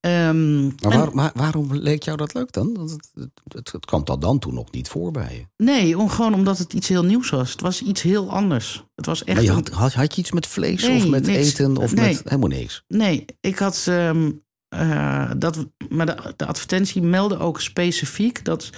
Ehm, 0.00 0.66
Maar 0.66 1.12
en- 1.12 1.30
waarom 1.34 1.74
leek 1.74 2.02
jou 2.02 2.16
dat 2.16 2.34
leuk 2.34 2.52
dan? 2.52 2.74
Want 2.74 2.90
het, 2.90 3.10
het, 3.14 3.30
het, 3.48 3.72
het 3.72 3.84
kwam 3.84 4.04
tot 4.04 4.20
dan 4.20 4.38
toen 4.38 4.54
nog 4.54 4.70
niet 4.70 4.88
voor 4.88 5.10
bij 5.10 5.34
je. 5.34 5.64
Nee, 5.64 5.98
om, 5.98 6.08
gewoon 6.08 6.34
omdat 6.34 6.58
het 6.58 6.72
iets 6.72 6.88
heel 6.88 7.04
nieuws 7.04 7.30
was. 7.30 7.50
Het 7.52 7.60
was 7.60 7.82
iets 7.82 8.02
heel 8.02 8.30
anders. 8.30 8.84
Het 8.94 9.06
was 9.06 9.24
echt. 9.24 9.34
Maar 9.36 9.44
je 9.44 9.50
een- 9.50 9.54
had, 9.56 9.68
had, 9.68 9.92
had 9.94 10.14
je 10.14 10.20
iets 10.20 10.32
met 10.32 10.46
vlees 10.46 10.82
Nee, 10.82 10.96
of 10.96 11.08
met 11.08 11.26
niks. 11.26 11.38
eten 11.48 11.76
of 11.76 11.94
Nee. 11.94 12.06
met 12.06 12.22
helemaal 12.24 12.48
niks? 12.48 12.84
Nee, 12.88 13.24
ik 13.40 13.58
had. 13.58 13.84
ehm, 13.88 14.30
eh, 14.68 15.30
dat, 15.38 15.66
maar 15.88 16.06
de, 16.06 16.32
de 16.36 16.46
advertentie 16.46 17.02
meldde 17.02 17.38
ook 17.38 17.60
specifiek 17.60 18.44
dat 18.44 18.70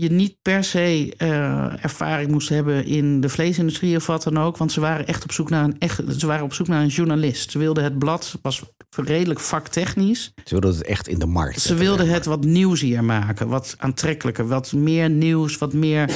je 0.00 0.10
niet 0.10 0.36
per 0.42 0.64
se 0.64 1.14
eh, 1.16 1.84
ervaring 1.84 2.30
moest 2.30 2.48
hebben 2.48 2.84
in 2.84 3.20
de 3.20 3.28
vleesindustrie 3.28 3.96
of 3.96 4.06
wat 4.06 4.22
dan 4.22 4.38
ook. 4.38 4.56
Want 4.56 4.72
ze 4.72 4.80
waren 4.80 5.06
echt 5.06 5.24
op 5.24 5.32
zoek 5.32 5.50
naar 5.50 5.64
een 5.64 5.76
echt. 5.78 6.02
Ze 6.18 6.26
waren 6.26 6.44
op 6.44 6.52
zoek 6.54 6.68
naar 6.68 6.82
een 6.82 6.88
journalist. 6.88 7.50
Ze 7.50 7.58
wilden 7.58 7.84
het 7.84 7.98
blad 7.98 8.38
was 8.42 8.62
redelijk 8.90 9.40
vaktechnisch. 9.40 10.32
Ze 10.44 10.50
wilden 10.50 10.70
het 10.70 10.82
echt 10.82 11.08
in 11.08 11.18
de 11.18 11.26
markt 11.26 11.60
Ze 11.60 11.74
wilden 11.74 12.08
het 12.08 12.24
wat 12.24 12.44
nieuwsier 12.44 13.04
maken, 13.04 13.48
wat 13.48 13.74
aantrekkelijker, 13.78 14.48
wat 14.48 14.72
meer 14.72 15.10
nieuws, 15.10 15.58
wat 15.58 15.72
meer 15.72 16.10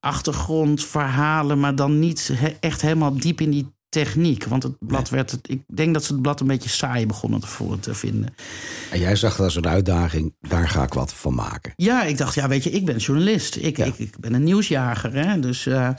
achtergrondverhalen, 0.00 1.60
maar 1.60 1.74
dan 1.74 1.98
niet 1.98 2.30
he- 2.32 2.56
echt 2.60 2.80
helemaal 2.80 3.16
diep 3.18 3.40
in 3.40 3.50
die 3.50 3.74
techniek. 4.04 4.44
Want 4.44 4.62
het 4.62 4.76
blad 4.78 5.08
werd, 5.08 5.30
het, 5.30 5.48
ik 5.50 5.62
denk 5.66 5.94
dat 5.94 6.04
ze 6.04 6.12
het 6.12 6.22
blad 6.22 6.40
een 6.40 6.46
beetje 6.46 6.68
saai 6.68 7.06
begonnen 7.06 7.40
te, 7.40 7.76
te 7.80 7.94
vinden. 7.94 8.34
En 8.90 8.98
jij 8.98 9.16
zag 9.16 9.36
dat 9.36 9.44
als 9.44 9.54
een 9.56 9.66
uitdaging, 9.68 10.34
daar 10.40 10.68
ga 10.68 10.82
ik 10.82 10.94
wat 10.94 11.12
van 11.14 11.34
maken. 11.34 11.72
Ja, 11.76 12.02
ik 12.02 12.16
dacht, 12.18 12.34
ja, 12.34 12.48
weet 12.48 12.64
je, 12.64 12.70
ik 12.70 12.84
ben 12.84 12.96
journalist. 12.96 13.56
Ik, 13.56 13.76
Ja. 13.76 13.84
ik, 13.84 13.98
ik 13.98 14.18
ben 14.18 14.34
een 14.34 14.44
nieuwsjager, 14.44 15.14
hè. 15.14 15.40
Dus 15.40 15.66
eh, 15.66 15.90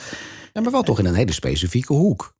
Ja, 0.53 0.61
maar 0.61 0.71
wel 0.71 0.83
toch 0.83 0.99
in 0.99 1.05
een 1.05 1.13
hele 1.13 1.31
specifieke 1.31 1.93
hoek. 1.93 2.33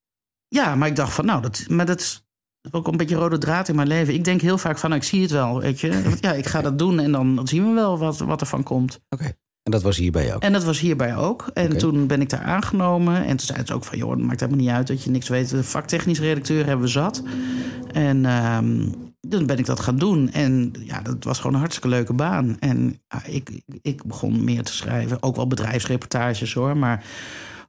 ja, 0.48 0.76
maar 0.76 0.88
ik 0.88 0.96
dacht 0.96 1.14
van, 1.14 1.26
nou, 1.26 1.42
dat, 1.42 1.66
maar 1.68 1.86
dat 1.86 2.00
is 2.00 2.24
ook 2.72 2.88
een 2.88 2.98
beetje 2.98 3.16
rode 3.16 3.38
draad 3.38 3.68
in 3.68 3.76
mijn 3.76 3.88
leven. 3.88 4.14
Ik 4.14 4.24
denk 4.24 4.42
heel 4.42 4.58
vaak 4.58 4.78
van, 4.78 4.90
nou, 4.90 5.02
ik 5.02 5.08
zie 5.08 5.22
het 5.22 5.32
wel, 5.32 5.60
weet 5.62 5.80
je. 5.80 6.04
Ja, 6.22 6.34
ik 6.34 6.46
ga 6.46 6.62
dat 6.62 6.78
doen 6.80 7.00
en 7.00 7.12
dan, 7.12 7.36
dan 7.36 7.48
zien 7.48 7.68
we 7.68 7.74
wel 7.74 7.98
wat, 7.98 8.18
wat 8.18 8.42
er 8.42 8.48
van 8.48 8.64
komt. 8.64 9.00
Oké. 9.10 9.32
En 9.68 9.74
dat 9.74 9.82
was 9.82 9.98
hierbij 9.98 10.36
ook. 10.36 10.42
En 10.42 10.54
dat 10.54 10.64
was 10.64 10.80
hierbij 10.80 11.16
ook. 11.16 11.50
En 11.54 11.78
toen 11.78 12.08
ben 12.08 12.22
ik 12.22 12.30
daar 12.30 12.44
aangenomen. 12.44 13.16
En 13.26 13.38
toen 13.38 13.46
zei 13.46 13.62
ze 13.66 13.74
ook 13.74 13.84
van... 13.84 13.98
joh, 13.98 14.10
het 14.12 14.20
maakt 14.20 14.40
helemaal 14.40 14.62
niet 14.62 14.70
uit 14.70 14.88
dat 14.88 15.04
je 15.04 15.10
niks 15.10 15.28
weet. 15.28 15.50
De 15.50 15.64
vaktechnisch 15.64 16.20
redacteur 16.20 16.66
hebben 16.66 16.86
we 16.86 16.92
zat. 16.92 17.24
En 17.92 18.26
ehm, 18.26 18.90
toen 19.30 19.46
ben 19.46 19.58
ik 19.58 19.66
dat 19.66 19.80
gaan 19.80 19.98
doen. 19.98 20.32
En 20.32 20.74
ja, 20.80 21.02
dat 21.02 21.24
was 21.24 21.38
gewoon 21.38 21.54
een 21.54 21.60
hartstikke 21.60 21.90
leuke 21.90 22.14
baan. 22.14 22.58
En 22.60 23.00
ja, 23.08 23.26
ik, 23.26 23.62
ik 23.82 24.04
begon 24.04 24.44
meer 24.44 24.64
te 24.64 24.74
schrijven. 24.74 25.24
Ook 25.24 25.36
wel 25.36 25.48
bedrijfsreportages 25.48 26.54
hoor. 26.54 26.78
Maar 26.78 27.04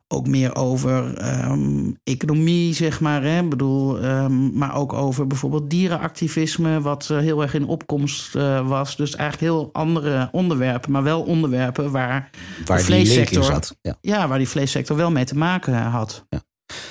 ook 0.09 0.27
meer 0.27 0.55
over 0.57 1.17
ehm, 1.17 1.91
economie, 2.05 2.75
zeg 2.75 3.00
maar. 3.00 3.23
Hè? 3.23 3.45
Bedoel, 3.45 4.00
ehm, 4.00 4.59
maar 4.59 4.77
ook 4.77 4.93
over 4.93 5.27
bijvoorbeeld 5.27 5.71
dierenactivisme, 5.71 6.81
wat 6.81 7.11
eh, 7.11 7.19
heel 7.19 7.43
erg 7.43 7.55
in 7.55 7.67
opkomst 7.67 8.35
uh, 8.35 8.69
was. 8.69 8.97
Dus 8.97 9.17
eigenlijk 9.17 9.53
heel 9.53 9.71
andere 9.73 10.29
onderwerpen, 10.33 10.93
maar 10.93 11.03
wel 11.03 11.23
onderwerpen 11.23 11.91
waar, 11.91 12.31
waar 12.65 12.79
de 12.79 12.85
vleessector, 12.85 13.45
zat. 13.45 13.77
Ja. 13.83 13.97
ja. 14.00 14.29
waar 14.29 14.38
die 14.38 14.49
vleessector 14.49 14.97
wel 14.97 15.11
mee 15.11 15.25
te 15.25 15.37
maken 15.37 15.75
had. 15.75 16.27
Ja. 16.29 16.43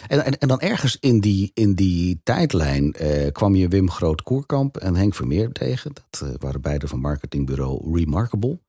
En, 0.07 0.25
en, 0.25 0.37
en, 0.37 0.47
dan 0.47 0.59
ergens 0.59 0.97
in 0.99 1.19
die, 1.19 1.51
in 1.53 1.73
die 1.73 2.21
tijdlijn 2.23 2.93
eh, 2.93 3.31
kwam 3.31 3.55
je 3.55 3.67
Wim 3.67 3.89
Groot-Koerkamp 3.89 4.77
en 4.77 4.95
Henk 4.95 5.15
Vermeer 5.15 5.51
tegen. 5.51 5.93
Dat 5.93 6.35
waren 6.39 6.61
beide 6.61 6.87
van 6.87 6.99
marketingbureau 6.99 7.97
Remarkable. 7.97 8.59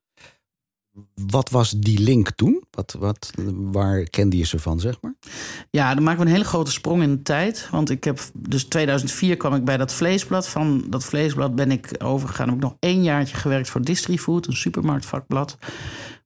Wat 1.14 1.50
was 1.50 1.71
die 1.71 1.99
link 1.99 2.31
toen? 2.31 2.62
Wat, 2.71 2.97
wat, 2.99 3.31
waar 3.55 4.02
kende 4.02 4.37
je 4.37 4.45
ze 4.45 4.59
van, 4.59 4.81
zeg 4.81 5.00
maar? 5.00 5.14
Ja, 5.71 5.95
dan 5.95 6.05
maken 6.05 6.21
we 6.21 6.26
een 6.26 6.33
hele 6.33 6.45
grote 6.45 6.71
sprong 6.71 7.02
in 7.02 7.11
de 7.11 7.23
tijd. 7.23 7.69
Want 7.71 7.90
ik 7.90 8.05
heb, 8.05 8.21
dus 8.35 8.64
2004 8.64 9.37
kwam 9.37 9.55
ik 9.55 9.64
bij 9.64 9.76
dat 9.76 9.93
vleesblad. 9.93 10.49
Van 10.49 10.85
dat 10.88 11.05
vleesblad 11.05 11.55
ben 11.55 11.71
ik 11.71 11.90
overgegaan. 11.99 12.47
Heb 12.47 12.57
ik 12.57 12.62
nog 12.62 12.76
één 12.78 13.02
jaartje 13.02 13.37
gewerkt 13.37 13.71
voor 13.71 13.83
Distrifood, 13.83 14.47
een 14.47 14.57
supermarktvakblad. 14.57 15.59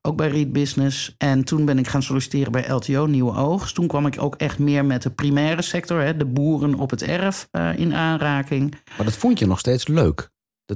Ook 0.00 0.16
bij 0.16 0.28
Read 0.28 0.52
Business. 0.52 1.14
En 1.18 1.44
toen 1.44 1.64
ben 1.64 1.78
ik 1.78 1.88
gaan 1.88 2.02
solliciteren 2.02 2.52
bij 2.52 2.68
LTO, 2.68 3.06
Nieuwe 3.06 3.36
Oogst. 3.36 3.74
Toen 3.74 3.86
kwam 3.86 4.06
ik 4.06 4.22
ook 4.22 4.34
echt 4.34 4.58
meer 4.58 4.84
met 4.84 5.02
de 5.02 5.10
primaire 5.10 5.62
sector, 5.62 6.00
hè, 6.00 6.16
de 6.16 6.26
boeren 6.26 6.74
op 6.74 6.90
het 6.90 7.02
erf, 7.02 7.48
uh, 7.52 7.78
in 7.78 7.94
aanraking. 7.94 8.74
Maar 8.96 9.06
dat 9.06 9.16
vond 9.16 9.38
je 9.38 9.46
nog 9.46 9.58
steeds 9.58 9.86
leuk? 9.86 10.30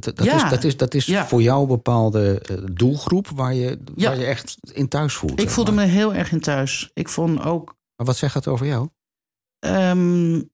Dat, 0.05 0.17
dat, 0.17 0.27
ja. 0.27 0.45
is, 0.45 0.51
dat 0.51 0.65
is, 0.65 0.77
dat 0.77 0.95
is 0.95 1.15
voor 1.27 1.43
jou 1.43 1.61
een 1.61 1.69
bepaalde 1.69 2.41
eh, 2.41 2.57
doelgroep 2.73 3.29
waar 3.29 3.55
je, 3.55 3.79
waar 3.95 4.19
je 4.19 4.25
echt 4.25 4.57
in 4.73 4.89
thuis 4.89 5.15
voelt. 5.15 5.41
Ik 5.41 5.51
voelde 5.51 5.73
me 5.73 5.85
heel 5.85 6.15
erg 6.15 6.33
in 6.33 6.41
thuis. 6.41 6.91
Ik 6.95 7.09
vond 7.09 7.45
ook. 7.45 7.77
Maar 7.97 8.07
wat 8.07 8.17
zegt 8.17 8.35
het 8.35 8.49
over 8.49 8.67
jou? 8.67 8.89
Um, 9.67 10.51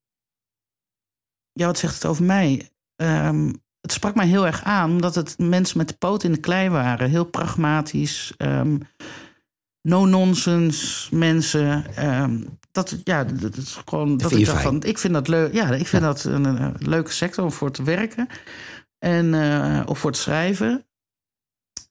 ja, 1.52 1.66
wat 1.66 1.78
zegt 1.78 1.94
het 1.94 2.04
over 2.04 2.24
mij? 2.24 2.70
Um, 2.96 3.62
het 3.80 3.92
sprak 3.92 4.14
mij 4.14 4.26
heel 4.26 4.46
erg 4.46 4.62
aan, 4.62 4.90
omdat 4.90 5.14
het 5.14 5.38
mensen 5.38 5.78
met 5.78 5.88
de 5.88 5.94
poot 5.94 6.22
in 6.22 6.32
de 6.32 6.40
klei 6.40 6.68
waren. 6.68 7.10
Heel 7.10 7.24
pragmatisch. 7.24 8.34
Um, 8.38 8.80
no-nonsense 9.82 11.14
mensen. 11.16 11.84
dat, 12.72 12.96
ja, 13.04 13.24
dat 13.24 13.56
is 13.56 13.80
gewoon. 13.84 14.16
Dat 14.16 14.32
ik, 14.32 14.46
dacht 14.46 14.62
van, 14.62 14.82
ik 14.82 14.98
vind 14.98 15.14
dat 15.14 15.28
leuk. 15.28 15.54
Ja, 15.54 15.70
ik 15.70 15.86
vind 15.86 16.02
dat 16.02 16.24
een, 16.24 16.44
een, 16.44 16.74
leuke 16.78 17.12
sector 17.12 17.44
om 17.44 17.52
voor 17.52 17.70
te 17.70 17.82
werken. 17.82 18.28
En, 19.04 19.32
uh, 19.32 19.82
of 19.86 19.98
voor 19.98 20.10
het 20.10 20.18
schrijven. 20.18 20.86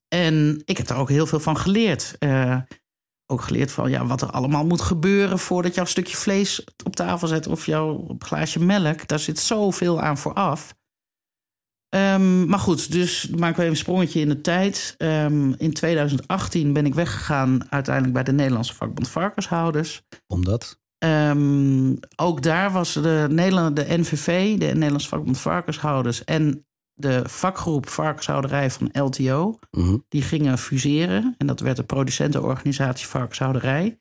En 0.07 0.61
ik 0.65 0.77
heb 0.77 0.87
daar 0.87 0.97
ook 0.97 1.09
heel 1.09 1.25
veel 1.25 1.39
van 1.39 1.57
geleerd. 1.57 2.15
Uh, 2.19 2.57
ook 3.25 3.41
geleerd 3.41 3.71
van 3.71 3.89
ja, 3.89 4.05
wat 4.05 4.21
er 4.21 4.29
allemaal 4.29 4.65
moet 4.65 4.81
gebeuren 4.81 5.39
voordat 5.39 5.75
jouw 5.75 5.85
stukje 5.85 6.17
vlees 6.17 6.63
op 6.85 6.95
tafel 6.95 7.27
zet 7.27 7.47
of 7.47 7.65
jouw 7.65 8.15
glaasje 8.19 8.59
melk. 8.59 9.07
Daar 9.07 9.19
zit 9.19 9.39
zoveel 9.39 10.01
aan 10.01 10.17
vooraf. 10.17 10.75
Um, 11.95 12.45
maar 12.47 12.59
goed, 12.59 12.91
dus 12.91 13.27
maken 13.27 13.55
we 13.55 13.61
even 13.61 13.69
een 13.69 13.75
sprongetje 13.75 14.19
in 14.19 14.29
de 14.29 14.41
tijd. 14.41 14.95
Um, 14.97 15.55
in 15.57 15.73
2018 15.73 16.73
ben 16.73 16.85
ik 16.85 16.93
weggegaan 16.95 17.71
uiteindelijk 17.71 18.13
bij 18.13 18.23
de 18.23 18.31
Nederlandse 18.31 18.75
vakbond 18.75 19.09
Varkenshouders. 19.09 20.01
Omdat? 20.27 20.79
Um, 20.97 21.99
ook 22.15 22.41
daar 22.41 22.71
was 22.71 22.93
de, 22.93 23.27
Nederland, 23.29 23.75
de 23.75 23.85
NVV, 23.87 24.57
de 24.57 24.65
Nederlandse 24.65 25.07
vakbond 25.07 25.39
Varkenshouders... 25.39 26.23
en 26.23 26.65
de 27.01 27.21
vakgroep 27.29 27.89
varkenshouderij 27.89 28.71
van 28.71 28.89
LTO. 28.93 29.59
Mhm. 29.71 29.97
Die 30.09 30.21
gingen 30.21 30.57
fuseren. 30.57 31.35
En 31.37 31.47
dat 31.47 31.59
werd 31.59 31.77
de 31.77 31.83
producentenorganisatie 31.83 33.07
varkenshouderij. 33.07 33.97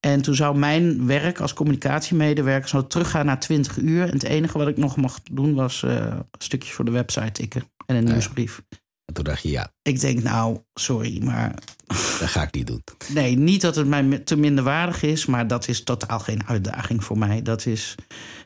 En 0.00 0.22
toen 0.22 0.34
zou 0.34 0.58
mijn 0.58 1.06
werk 1.06 1.40
als 1.40 1.54
communicatiemedewerker 1.54 2.68
zou 2.68 2.86
teruggaan 2.86 3.26
naar 3.26 3.40
20 3.40 3.78
uur. 3.78 4.02
En 4.02 4.12
het 4.12 4.22
enige 4.22 4.58
wat 4.58 4.68
ik 4.68 4.76
nog 4.76 4.96
mocht 4.96 5.36
doen 5.36 5.54
was 5.54 5.82
uh, 5.82 5.90
een 5.90 6.24
stukje 6.38 6.72
voor 6.72 6.84
de 6.84 6.90
website 6.90 7.32
tikken 7.32 7.62
en 7.86 7.96
een 7.96 8.04
nieuwsbrief. 8.04 8.62
En 9.04 9.14
toen 9.14 9.24
dacht 9.24 9.42
je 9.42 9.50
ja. 9.50 9.72
Ik 9.82 10.00
denk 10.00 10.22
nou, 10.22 10.58
sorry, 10.74 11.24
maar... 11.24 11.54
Dat 12.20 12.28
ga 12.28 12.42
ik 12.42 12.54
niet 12.54 12.66
doen. 12.66 12.84
Nee, 13.14 13.36
niet 13.36 13.60
dat 13.60 13.76
het 13.76 13.86
mij 13.86 14.18
te 14.18 14.36
minderwaardig 14.36 15.02
is, 15.02 15.26
maar 15.26 15.46
dat 15.46 15.68
is 15.68 15.82
totaal 15.82 16.18
geen 16.18 16.46
uitdaging 16.46 17.04
voor 17.04 17.18
mij. 17.18 17.42
Dat 17.42 17.66
is, 17.66 17.94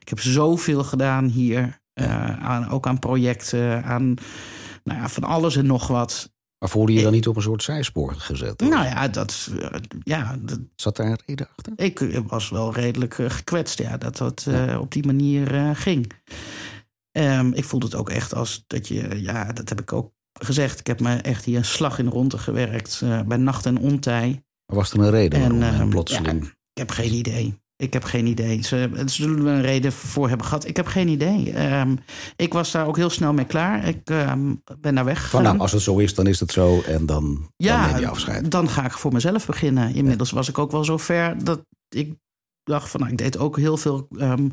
ik 0.01 0.09
heb 0.09 0.21
zoveel 0.21 0.85
gedaan 0.85 1.25
hier. 1.25 1.83
Uh, 2.01 2.45
aan, 2.45 2.69
ook 2.69 2.87
aan 2.87 2.99
projecten, 2.99 3.85
aan 3.85 4.15
nou 4.85 5.01
ja, 5.01 5.09
van 5.09 5.25
alles 5.25 5.57
en 5.57 5.67
nog 5.67 5.87
wat. 5.87 6.33
Maar 6.59 6.69
voelde 6.69 6.93
je 6.93 7.03
dan 7.03 7.13
niet 7.13 7.29
op 7.29 7.37
een 7.37 7.43
soort 7.43 7.63
zijspoor 7.63 8.15
gezet? 8.15 8.61
Nou 8.61 8.85
ja, 8.85 9.09
dat, 9.09 9.51
uh, 9.53 9.67
ja 10.03 10.37
dat, 10.41 10.59
Zat 10.77 10.97
daar 10.97 11.07
een 11.07 11.19
reden 11.27 11.49
achter? 11.57 11.73
Ik 11.77 12.23
was 12.27 12.51
wel 12.51 12.73
redelijk 12.73 13.15
gekwetst, 13.15 13.79
ja, 13.79 13.97
dat 13.97 14.17
dat 14.17 14.47
ja. 14.51 14.79
op 14.79 14.93
die 14.93 15.07
manier 15.07 15.77
ging. 15.77 16.13
Um, 17.13 17.53
ik 17.53 17.65
voelde 17.65 17.87
het 17.87 17.95
ook 17.95 18.11
echt 18.11 18.35
als 18.35 18.65
dat 18.67 18.89
je, 18.89 19.23
ja, 19.23 19.53
dat 19.53 19.69
heb 19.69 19.81
ik 19.81 19.93
ook 19.93 20.13
gezegd. 20.33 20.81
Ik 20.81 20.87
heb 20.87 21.01
me 21.01 21.17
echt 21.17 21.45
hier 21.45 21.57
een 21.57 21.65
slag 21.65 21.99
in 21.99 22.05
de 22.05 22.11
ronde 22.11 22.39
gewerkt 22.39 23.03
bij 23.27 23.37
nacht 23.37 23.67
en 23.67 23.79
ontij. 23.79 24.45
Was 24.67 24.93
er 24.93 24.99
een 24.99 25.11
reden 25.11 25.41
en, 25.41 25.59
waarom, 25.59 25.81
um, 25.81 25.91
plotseling? 25.91 26.43
Ja, 26.43 26.49
ik 26.49 26.79
heb 26.79 26.91
geen 26.91 27.13
idee. 27.13 27.63
Ik 27.77 27.93
heb 27.93 28.05
geen 28.05 28.27
idee. 28.27 28.63
Ze, 28.63 28.91
zullen 29.05 29.47
er 29.47 29.55
een 29.55 29.63
reden 29.63 29.93
voor 29.93 30.29
hebben 30.29 30.47
gehad. 30.47 30.67
Ik 30.67 30.77
heb 30.77 30.87
geen 30.87 31.09
idee. 31.09 31.71
Um, 31.81 31.99
ik 32.37 32.53
was 32.53 32.71
daar 32.71 32.87
ook 32.87 32.97
heel 32.97 33.11
snel 33.11 33.33
mee 33.33 33.45
klaar. 33.45 33.89
Ik 33.89 34.11
um, 34.11 34.63
ben 34.81 34.95
daar 34.95 35.05
weggegaan. 35.05 35.31
Van 35.31 35.43
nou, 35.43 35.59
als 35.59 35.73
het 35.73 35.83
zo 35.83 35.99
is, 35.99 36.15
dan 36.15 36.27
is 36.27 36.41
het 36.41 36.53
zo. 36.53 36.81
En 36.81 37.07
dan, 37.07 37.51
ja, 37.57 37.83
dan 37.83 37.91
neem 37.91 38.01
je 38.01 38.09
afscheid. 38.09 38.51
Dan 38.51 38.69
ga 38.69 38.85
ik 38.85 38.93
voor 38.93 39.13
mezelf 39.13 39.47
beginnen. 39.47 39.95
Inmiddels 39.95 40.31
ja. 40.31 40.37
was 40.37 40.49
ik 40.49 40.59
ook 40.59 40.71
wel 40.71 40.85
zo 40.85 40.97
ver 40.97 41.45
dat 41.45 41.65
ik 41.89 42.15
dacht 42.65 42.89
van... 42.89 43.01
Nou, 43.01 43.13
ik 43.13 43.19
deed 43.19 43.39
ook 43.39 43.57
heel 43.57 43.77
veel 43.77 44.09
um, 44.19 44.53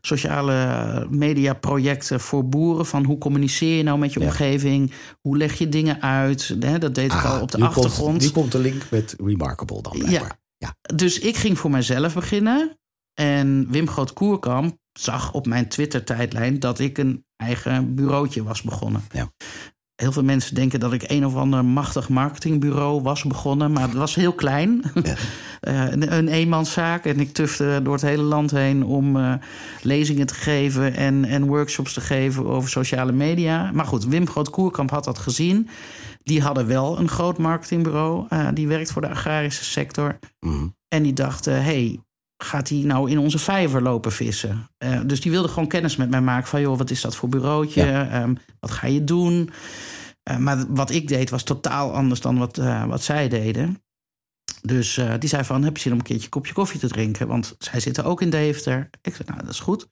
sociale 0.00 1.06
mediaprojecten 1.10 2.20
voor 2.20 2.48
boeren. 2.48 2.86
Van 2.86 3.04
hoe 3.04 3.18
communiceer 3.18 3.76
je 3.76 3.82
nou 3.82 3.98
met 3.98 4.12
je 4.12 4.20
ja. 4.20 4.26
omgeving? 4.26 4.92
Hoe 5.20 5.36
leg 5.36 5.58
je 5.58 5.68
dingen 5.68 6.02
uit? 6.02 6.60
Dat 6.80 6.94
deed 6.94 7.10
ah, 7.10 7.18
ik 7.18 7.24
al 7.24 7.40
op 7.40 7.50
de 7.50 7.58
nu 7.58 7.64
achtergrond. 7.64 8.10
Komt, 8.10 8.22
nu 8.22 8.30
komt 8.30 8.52
de 8.52 8.58
link 8.58 8.82
met 8.90 9.14
Remarkable 9.18 9.82
dan 9.82 9.98
blijkbaar. 9.98 10.39
Ja. 10.60 10.76
Dus 10.94 11.18
ik 11.18 11.36
ging 11.36 11.58
voor 11.58 11.70
mezelf 11.70 12.14
beginnen. 12.14 12.78
En 13.14 13.70
Wim 13.70 13.88
Groot-Koerkamp 13.88 14.76
zag 14.92 15.32
op 15.32 15.46
mijn 15.46 15.68
Twitter-tijdlijn 15.68 16.58
dat 16.58 16.78
ik 16.78 16.98
een 16.98 17.24
eigen 17.36 17.94
bureautje 17.94 18.42
was 18.42 18.62
begonnen. 18.62 19.02
Ja. 19.12 19.32
Heel 20.00 20.12
veel 20.12 20.24
mensen 20.24 20.54
denken 20.54 20.80
dat 20.80 20.92
ik 20.92 21.04
een 21.06 21.26
of 21.26 21.34
ander 21.34 21.64
machtig 21.64 22.08
marketingbureau 22.08 23.02
was 23.02 23.24
begonnen, 23.24 23.72
maar 23.72 23.82
het 23.82 23.92
was 23.92 24.14
heel 24.14 24.32
klein. 24.32 24.82
Ja. 25.02 25.14
uh, 25.60 25.90
een, 25.92 26.16
een 26.16 26.28
eenmanszaak. 26.28 27.04
En 27.04 27.20
ik 27.20 27.32
tufte 27.32 27.80
door 27.82 27.92
het 27.92 28.02
hele 28.02 28.22
land 28.22 28.50
heen 28.50 28.84
om 28.84 29.16
uh, 29.16 29.34
lezingen 29.82 30.26
te 30.26 30.34
geven 30.34 30.94
en, 30.94 31.24
en 31.24 31.46
workshops 31.46 31.92
te 31.92 32.00
geven 32.00 32.46
over 32.46 32.70
sociale 32.70 33.12
media. 33.12 33.70
Maar 33.72 33.84
goed, 33.84 34.06
Wim 34.06 34.28
Groot-Koerkamp 34.28 34.90
had 34.90 35.04
dat 35.04 35.18
gezien. 35.18 35.68
Die 36.22 36.42
hadden 36.42 36.66
wel 36.66 36.98
een 36.98 37.08
groot 37.08 37.38
marketingbureau. 37.38 38.26
Uh, 38.30 38.48
die 38.54 38.68
werkt 38.68 38.92
voor 38.92 39.02
de 39.02 39.08
agrarische 39.08 39.64
sector. 39.64 40.18
Mm. 40.40 40.74
En 40.88 41.02
die 41.02 41.12
dachten, 41.12 41.62
hey, 41.62 42.00
gaat 42.42 42.68
hij 42.68 42.78
nou 42.78 43.10
in 43.10 43.18
onze 43.18 43.38
vijver 43.38 43.82
lopen 43.82 44.12
vissen? 44.12 44.68
Uh, 44.78 45.00
dus 45.06 45.20
die 45.20 45.30
wilde 45.30 45.48
gewoon 45.48 45.68
kennis 45.68 45.96
met 45.96 46.10
mij 46.10 46.20
maken 46.20 46.48
van... 46.48 46.60
joh, 46.60 46.78
wat 46.78 46.90
is 46.90 47.00
dat 47.00 47.16
voor 47.16 47.28
bureautje? 47.28 47.84
Ja. 47.84 48.22
Um, 48.22 48.38
wat 48.60 48.70
ga 48.70 48.86
je 48.86 49.04
doen? 49.04 49.50
Uh, 50.30 50.36
maar 50.36 50.64
wat 50.68 50.90
ik 50.90 51.08
deed 51.08 51.30
was 51.30 51.42
totaal 51.42 51.94
anders 51.94 52.20
dan 52.20 52.38
wat, 52.38 52.58
uh, 52.58 52.84
wat 52.84 53.02
zij 53.02 53.28
deden. 53.28 53.82
Dus 54.62 55.00
die 55.18 55.28
zei 55.28 55.44
van, 55.44 55.64
heb 55.64 55.76
je 55.76 55.82
zin 55.82 55.92
om 55.92 55.98
een 55.98 56.04
keertje 56.04 56.24
een 56.24 56.30
kopje 56.30 56.52
koffie 56.52 56.80
te 56.80 56.88
drinken? 56.88 57.26
Want 57.26 57.54
zij 57.58 57.80
zitten 57.80 58.04
ook 58.04 58.22
in 58.22 58.30
Deventer. 58.30 58.90
Ik 59.02 59.14
zei, 59.14 59.28
nou, 59.28 59.40
dat 59.40 59.50
is 59.50 59.60
goed. 59.60 59.88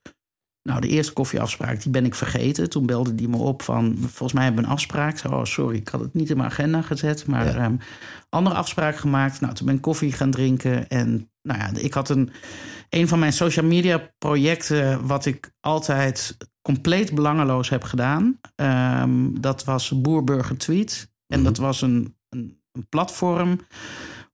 Nou, 0.68 0.80
de 0.80 0.88
eerste 0.88 1.12
koffieafspraak, 1.12 1.82
die 1.82 1.90
ben 1.90 2.04
ik 2.04 2.14
vergeten. 2.14 2.70
Toen 2.70 2.86
belde 2.86 3.14
die 3.14 3.28
me 3.28 3.36
op 3.36 3.62
van, 3.62 3.96
volgens 3.98 4.32
mij 4.32 4.44
hebben 4.44 4.62
we 4.62 4.68
een 4.68 4.74
afspraak. 4.74 5.20
Oh, 5.30 5.44
sorry, 5.44 5.76
ik 5.76 5.88
had 5.88 6.00
het 6.00 6.14
niet 6.14 6.30
in 6.30 6.36
mijn 6.36 6.48
agenda 6.48 6.82
gezet. 6.82 7.26
Maar 7.26 7.46
ja. 7.46 7.64
um, 7.64 7.78
andere 8.28 8.56
afspraak 8.56 8.96
gemaakt. 8.96 9.40
Nou, 9.40 9.54
toen 9.54 9.66
ben 9.66 9.74
ik 9.74 9.80
koffie 9.80 10.12
gaan 10.12 10.30
drinken. 10.30 10.88
En 10.88 11.30
nou 11.42 11.58
ja, 11.58 11.70
ik 11.74 11.94
had 11.94 12.08
een, 12.08 12.30
een 12.88 13.08
van 13.08 13.18
mijn 13.18 13.32
social 13.32 13.66
media 13.66 14.10
projecten... 14.18 15.06
wat 15.06 15.26
ik 15.26 15.52
altijd 15.60 16.36
compleet 16.62 17.14
belangeloos 17.14 17.68
heb 17.68 17.82
gedaan. 17.82 18.40
Um, 18.56 19.40
dat 19.40 19.64
was 19.64 20.00
Boerburger 20.00 20.56
Tweet. 20.58 21.10
En 21.26 21.38
mm 21.38 21.44
-hmm. 21.44 21.54
dat 21.54 21.56
was 21.56 21.82
een, 21.82 22.16
een, 22.28 22.60
een 22.72 22.86
platform 22.88 23.60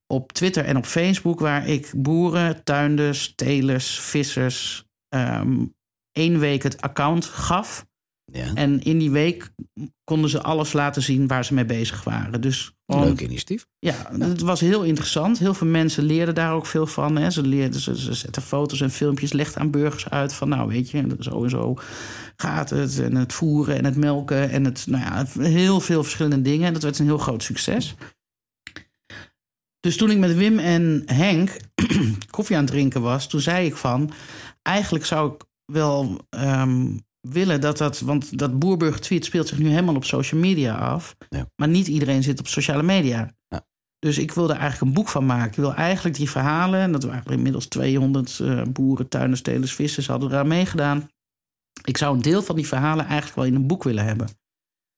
op 0.07 0.31
Twitter 0.31 0.65
en 0.65 0.77
op 0.77 0.85
Facebook... 0.85 1.39
waar 1.39 1.67
ik 1.67 1.91
boeren, 1.95 2.63
tuinders, 2.63 3.35
telers, 3.35 3.99
vissers... 3.99 4.83
Um, 5.15 5.73
één 6.15 6.39
week 6.39 6.63
het 6.63 6.81
account 6.81 7.25
gaf. 7.25 7.85
Ja. 8.31 8.53
En 8.53 8.81
in 8.81 8.97
die 8.97 9.11
week 9.11 9.49
konden 10.03 10.29
ze 10.29 10.41
alles 10.41 10.73
laten 10.73 11.01
zien 11.01 11.27
waar 11.27 11.45
ze 11.45 11.53
mee 11.53 11.65
bezig 11.65 12.03
waren. 12.03 12.41
Dus 12.41 12.71
gewoon, 12.87 13.07
Leuk 13.07 13.21
initiatief. 13.21 13.65
Ja, 13.79 14.11
het 14.19 14.41
was 14.41 14.59
heel 14.59 14.83
interessant. 14.83 15.39
Heel 15.39 15.53
veel 15.53 15.67
mensen 15.67 16.03
leerden 16.03 16.35
daar 16.35 16.53
ook 16.53 16.65
veel 16.65 16.87
van. 16.87 17.15
Hè. 17.15 17.29
Ze, 17.29 17.41
leerden, 17.41 17.79
ze, 17.79 17.99
ze 17.99 18.13
zetten 18.13 18.41
foto's 18.41 18.81
en 18.81 18.91
filmpjes, 18.91 19.33
legden 19.33 19.61
aan 19.61 19.71
burgers 19.71 20.09
uit 20.09 20.33
van... 20.33 20.49
nou, 20.49 20.67
weet 20.67 20.89
je, 20.89 21.15
zo 21.19 21.43
en 21.43 21.49
zo 21.49 21.77
gaat 22.35 22.69
het. 22.69 22.99
En 22.99 23.15
het 23.15 23.33
voeren 23.33 23.77
en 23.77 23.85
het 23.85 23.95
melken 23.95 24.49
en 24.49 24.65
het... 24.65 24.85
nou 24.87 25.03
ja, 25.03 25.25
heel 25.43 25.79
veel 25.79 26.03
verschillende 26.03 26.41
dingen. 26.41 26.67
En 26.67 26.73
dat 26.73 26.83
werd 26.83 26.99
een 26.99 27.05
heel 27.05 27.17
groot 27.17 27.43
succes. 27.43 27.95
Dus 29.79 29.97
toen 29.97 30.11
ik 30.11 30.17
met 30.17 30.35
Wim 30.35 30.59
en 30.59 31.03
Henk 31.05 31.57
koffie 32.29 32.55
aan 32.55 32.63
het 32.63 32.71
drinken 32.71 33.01
was, 33.01 33.27
toen 33.27 33.41
zei 33.41 33.65
ik 33.65 33.75
van, 33.75 34.11
eigenlijk 34.61 35.05
zou 35.05 35.33
ik 35.33 35.44
wel 35.65 36.19
ehm, 36.29 36.97
willen 37.21 37.61
dat 37.61 37.77
dat, 37.77 37.99
want 37.99 38.37
dat 38.37 38.59
boerburger 38.59 39.01
tweet 39.01 39.25
speelt 39.25 39.47
zich 39.47 39.57
nu 39.57 39.69
helemaal 39.69 39.95
op 39.95 40.05
social 40.05 40.41
media 40.41 40.75
af, 40.75 41.15
Ja. 41.29 41.49
maar 41.55 41.67
niet 41.67 41.87
iedereen 41.87 42.23
zit 42.23 42.39
op 42.39 42.47
sociale 42.47 42.83
media. 42.83 43.31
Ja. 43.47 43.65
Dus 43.99 44.17
ik 44.17 44.31
wilde 44.31 44.53
eigenlijk 44.53 44.81
een 44.81 44.93
boek 44.93 45.09
van 45.09 45.25
maken. 45.25 45.49
Ik 45.49 45.55
wil 45.55 45.73
eigenlijk 45.73 46.15
die 46.15 46.29
verhalen, 46.29 46.79
en 46.79 46.91
dat 46.91 47.03
waren 47.03 47.33
inmiddels 47.33 47.65
200 47.65 48.39
eh, 48.39 48.61
boeren, 48.71 49.07
tuinders, 49.07 49.41
telers, 49.41 49.73
vissers 49.73 50.07
hadden 50.07 50.29
eraan 50.31 50.47
meegedaan. 50.47 51.09
Ik 51.83 51.97
zou 51.97 52.15
een 52.15 52.21
deel 52.21 52.41
van 52.43 52.55
die 52.55 52.67
verhalen 52.67 53.05
eigenlijk 53.05 53.35
wel 53.35 53.45
in 53.45 53.55
een 53.55 53.67
boek 53.67 53.83
willen 53.83 54.05
hebben. 54.05 54.27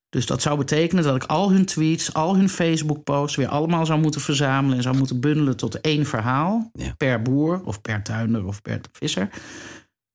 Dus 0.10 0.26
dat 0.26 0.42
zou 0.42 0.58
betekenen 0.58 1.04
dat 1.04 1.16
ik 1.16 1.24
al 1.24 1.52
hun 1.52 1.66
tweets, 1.66 2.14
al 2.14 2.36
hun 2.36 2.50
Facebook-posts 2.50 3.36
weer 3.38 3.48
allemaal 3.48 3.86
zou 3.86 4.00
moeten 4.02 4.22
verzamelen 4.22 4.78
en 4.78 4.84
zou 4.84 4.98
moeten 4.98 5.20
bundelen 5.20 5.58
tot 5.58 5.82
één 5.82 6.06
verhaal 6.06 6.70
Ja. 6.74 6.94
per 6.98 7.22
boer 7.22 7.62
of 7.64 7.82
per 7.82 8.04
tuinder 8.04 8.46
of 8.46 8.62
per 8.62 8.82
visser. 8.92 9.30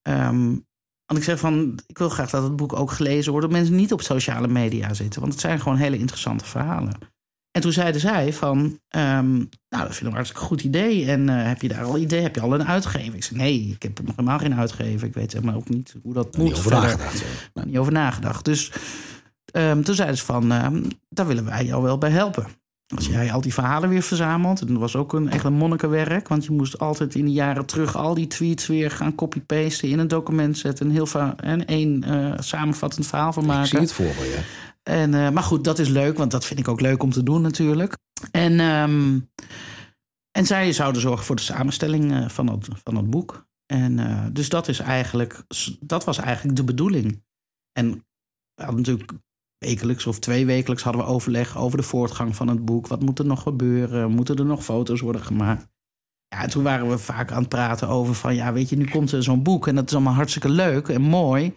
Ehm, 0.02 0.46
want 1.06 1.18
ik 1.18 1.24
zeg 1.24 1.38
van, 1.38 1.78
ik 1.86 1.98
wil 1.98 2.08
graag 2.08 2.30
dat 2.30 2.42
het 2.42 2.56
boek 2.56 2.72
ook 2.72 2.90
gelezen 2.90 3.32
wordt 3.32 3.46
door 3.46 3.56
mensen 3.56 3.76
niet 3.76 3.92
op 3.92 4.02
sociale 4.02 4.48
media 4.48 4.94
zitten, 4.94 5.20
want 5.20 5.32
het 5.32 5.42
zijn 5.42 5.60
gewoon 5.60 5.78
hele 5.78 5.98
interessante 5.98 6.44
verhalen. 6.44 6.94
En 7.50 7.60
toen 7.60 7.72
zeiden 7.72 8.00
zij 8.00 8.32
van, 8.32 8.78
ehm, 8.88 9.32
nou, 9.36 9.46
dat 9.68 9.86
vind 9.86 10.00
ik 10.00 10.06
een 10.06 10.12
hartstikke 10.12 10.44
goed 10.44 10.62
idee. 10.62 11.06
En 11.06 11.28
eh, 11.28 11.46
heb 11.46 11.62
je 11.62 11.68
daar 11.68 11.84
al 11.84 11.98
idee? 11.98 12.22
Heb 12.22 12.34
je 12.34 12.40
al 12.40 12.54
een 12.54 12.66
uitgever? 12.66 13.14
Ik 13.14 13.24
zei, 13.24 13.40
nee, 13.40 13.60
ik 13.60 13.82
heb 13.82 14.00
nog 14.02 14.16
helemaal 14.16 14.38
geen 14.38 14.54
uitgever. 14.54 15.06
Ik 15.06 15.14
weet 15.14 15.32
helemaal 15.32 15.54
ook 15.54 15.68
niet 15.68 15.94
hoe 16.02 16.12
dat 16.12 16.36
moet. 16.36 16.46
Niet 16.46 16.56
over 16.56 16.70
verder. 16.70 16.80
nagedacht. 16.80 17.24
Niet 17.64 17.78
over 17.78 17.92
nagedacht. 17.92 18.44
Dus 18.44 18.72
ehm, 19.44 19.82
toen 19.82 19.94
zeiden 19.94 20.18
ze 20.18 20.24
van, 20.24 20.48
daar 21.08 21.26
willen 21.26 21.44
wij 21.44 21.64
jou 21.64 21.82
wel 21.82 21.98
bij 21.98 22.10
helpen. 22.10 22.46
Als 22.94 23.06
jij 23.06 23.32
al 23.32 23.40
die 23.40 23.54
verhalen 23.54 23.88
weer 23.88 24.02
verzamelt. 24.02 24.60
En 24.60 24.66
dat 24.66 24.76
was 24.76 24.96
ook 24.96 25.12
een 25.12 25.30
echt 25.30 25.44
een 25.44 25.52
monnikenwerk. 25.52 26.28
Want 26.28 26.44
je 26.44 26.52
moest 26.52 26.78
altijd 26.78 27.14
in 27.14 27.24
de 27.24 27.32
jaren 27.32 27.66
terug 27.66 27.96
al 27.96 28.14
die 28.14 28.26
tweets 28.26 28.66
weer 28.66 28.90
gaan 28.90 29.14
copy-pasten. 29.14 29.88
In 29.88 29.98
een 29.98 30.08
document 30.08 30.58
zetten. 30.58 30.86
En 30.86 30.92
heel 30.92 31.08
en 31.36 31.66
één 31.66 32.02
eh, 32.02 32.34
samenvattend 32.38 33.06
verhaal 33.06 33.32
van 33.32 33.42
Ik 33.42 33.50
zie 33.50 33.58
maken. 33.58 33.80
het 33.80 33.92
voor 33.92 34.04
me, 34.04 34.32
ja. 34.36 34.42
En, 34.82 35.14
eh, 35.14 35.30
maar 35.30 35.42
goed, 35.42 35.64
dat 35.64 35.78
is 35.78 35.88
leuk, 35.88 36.18
want 36.18 36.30
dat 36.30 36.44
vind 36.44 36.60
ik 36.60 36.68
ook 36.68 36.80
leuk 36.80 37.02
om 37.02 37.10
te 37.10 37.22
doen 37.22 37.42
natuurlijk. 37.42 37.96
En, 38.30 38.60
ehm, 38.60 39.18
en 40.30 40.46
zij 40.46 40.72
zouden 40.72 41.02
zorgen 41.02 41.24
voor 41.24 41.36
de 41.36 41.42
samenstelling 41.42 42.12
eh, 42.12 42.28
van, 42.28 42.46
het, 42.46 42.68
van 42.84 42.96
het 42.96 43.10
boek. 43.10 43.46
En 43.66 44.30
dus 44.32 44.48
dat, 44.48 44.68
is 44.68 44.78
eigenlijk, 44.78 45.44
dat 45.80 46.04
was 46.04 46.18
eigenlijk 46.18 46.56
de 46.56 46.64
bedoeling. 46.64 47.22
En 47.72 48.04
we 48.54 48.62
hadden 48.62 48.76
natuurlijk 48.76 49.12
wekelijks 49.62 50.06
of 50.06 50.18
twee 50.18 50.46
wekelijks 50.46 50.82
hadden 50.82 51.02
we 51.02 51.08
overleg 51.08 51.58
over 51.58 51.76
de 51.76 51.84
voortgang 51.84 52.36
van 52.36 52.48
het 52.48 52.64
boek. 52.64 52.86
Wat 52.86 53.02
moet 53.02 53.18
er 53.18 53.26
nog 53.26 53.42
gebeuren? 53.42 54.10
Moeten 54.10 54.36
er 54.36 54.44
nog 54.44 54.64
foto's 54.64 55.00
worden 55.00 55.22
gemaakt? 55.22 55.66
Ja, 56.28 56.42
en 56.42 56.50
toen 56.50 56.62
waren 56.62 56.88
we 56.88 56.98
vaak 56.98 57.32
aan 57.32 57.40
het 57.40 57.48
praten 57.48 57.88
over 57.88 58.14
van... 58.14 58.34
ja, 58.34 58.52
weet 58.52 58.68
je, 58.68 58.76
nu 58.76 58.84
komt 58.84 59.12
er 59.12 59.22
zo'n 59.22 59.42
boek 59.42 59.66
en 59.66 59.74
dat 59.74 59.88
is 59.88 59.94
allemaal 59.94 60.14
hartstikke 60.14 60.48
leuk 60.48 60.88
en 60.88 61.02
mooi... 61.02 61.54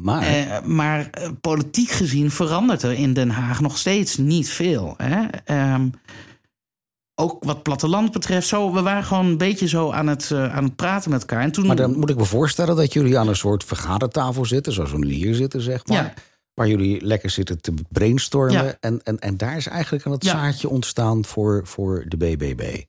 Maar 0.00 0.22
Eh, 0.22 0.62
maar 0.62 1.10
eh, 1.10 1.28
politiek 1.40 1.90
gezien 1.90 2.30
verandert 2.30 2.82
er 2.82 2.92
in 2.92 3.12
Den 3.12 3.30
Haag 3.30 3.60
nog 3.60 3.78
steeds 3.78 4.16
niet 4.16 4.48
veel. 4.48 4.94
Hè? 4.96 5.26
Ehm, 5.44 5.88
ook 7.14 7.44
wat 7.44 7.62
platteland 7.62 8.12
betreft, 8.12 8.48
zo, 8.48 8.72
we 8.72 8.82
waren 8.82 9.04
gewoon 9.04 9.26
een 9.26 9.38
beetje 9.38 9.68
zo 9.68 9.90
aan 9.90 10.06
het, 10.06 10.30
eh, 10.30 10.54
aan 10.54 10.64
het 10.64 10.76
praten 10.76 11.10
met 11.10 11.20
elkaar. 11.20 11.42
En 11.42 11.52
toen, 11.52 11.66
Maar 11.66 11.76
dan 11.76 11.98
moet 11.98 12.10
ik 12.10 12.16
me 12.16 12.24
voorstellen 12.24 12.76
dat 12.76 12.92
jullie 12.92 13.18
aan 13.18 13.28
een 13.28 13.36
soort 13.36 13.64
vergadertafel 13.64 14.44
zitten, 14.44 14.72
zoals 14.72 14.90
we 14.90 14.98
nu 14.98 15.12
hier 15.12 15.34
zitten, 15.34 15.60
zeg 15.60 15.86
maar. 15.86 15.96
Ja. 15.96 16.14
Waar 16.60 16.68
jullie 16.68 17.04
lekker 17.04 17.30
zitten 17.30 17.60
te 17.60 17.74
brainstormen. 17.88 18.64
Ja. 18.64 18.76
En, 18.80 19.00
en, 19.02 19.18
en 19.18 19.36
daar 19.36 19.56
is 19.56 19.66
eigenlijk 19.66 20.06
aan 20.06 20.12
het 20.12 20.24
Ja. 20.24 20.30
zaadje 20.30 20.68
ontstaan 20.68 21.24
voor, 21.24 21.66
voor 21.66 22.04
de 22.08 22.16
BBB. 22.16 22.82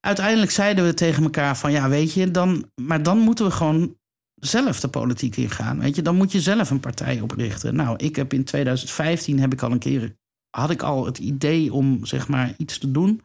uiteindelijk 0.00 0.50
zeiden 0.50 0.84
we 0.84 0.94
tegen 0.94 1.22
elkaar 1.22 1.56
van 1.56 1.72
ja, 1.72 1.88
weet 1.88 2.12
je, 2.12 2.30
dan, 2.30 2.70
maar 2.74 3.02
dan 3.02 3.18
moeten 3.18 3.44
we 3.44 3.50
gewoon 3.50 3.96
zelf 4.34 4.80
de 4.80 4.88
politiek 4.88 5.36
ingaan. 5.36 5.78
Weet 5.78 5.96
je, 5.96 6.02
dan 6.02 6.16
moet 6.16 6.32
je 6.32 6.40
zelf 6.40 6.70
een 6.70 6.80
partij 6.80 7.20
oprichten. 7.20 7.74
Nou, 7.74 7.96
ik 7.96 8.16
heb 8.16 8.32
in 8.32 8.44
2015 8.44 9.40
heb 9.40 9.52
ik 9.52 9.62
al 9.62 9.70
een 9.70 9.78
keer 9.78 10.16
had 10.56 10.70
ik 10.70 10.82
al 10.82 11.06
het 11.06 11.18
idee 11.18 11.72
om 11.72 12.06
zeg 12.06 12.28
maar 12.28 12.54
iets 12.56 12.78
te 12.78 12.90
doen. 12.90 13.20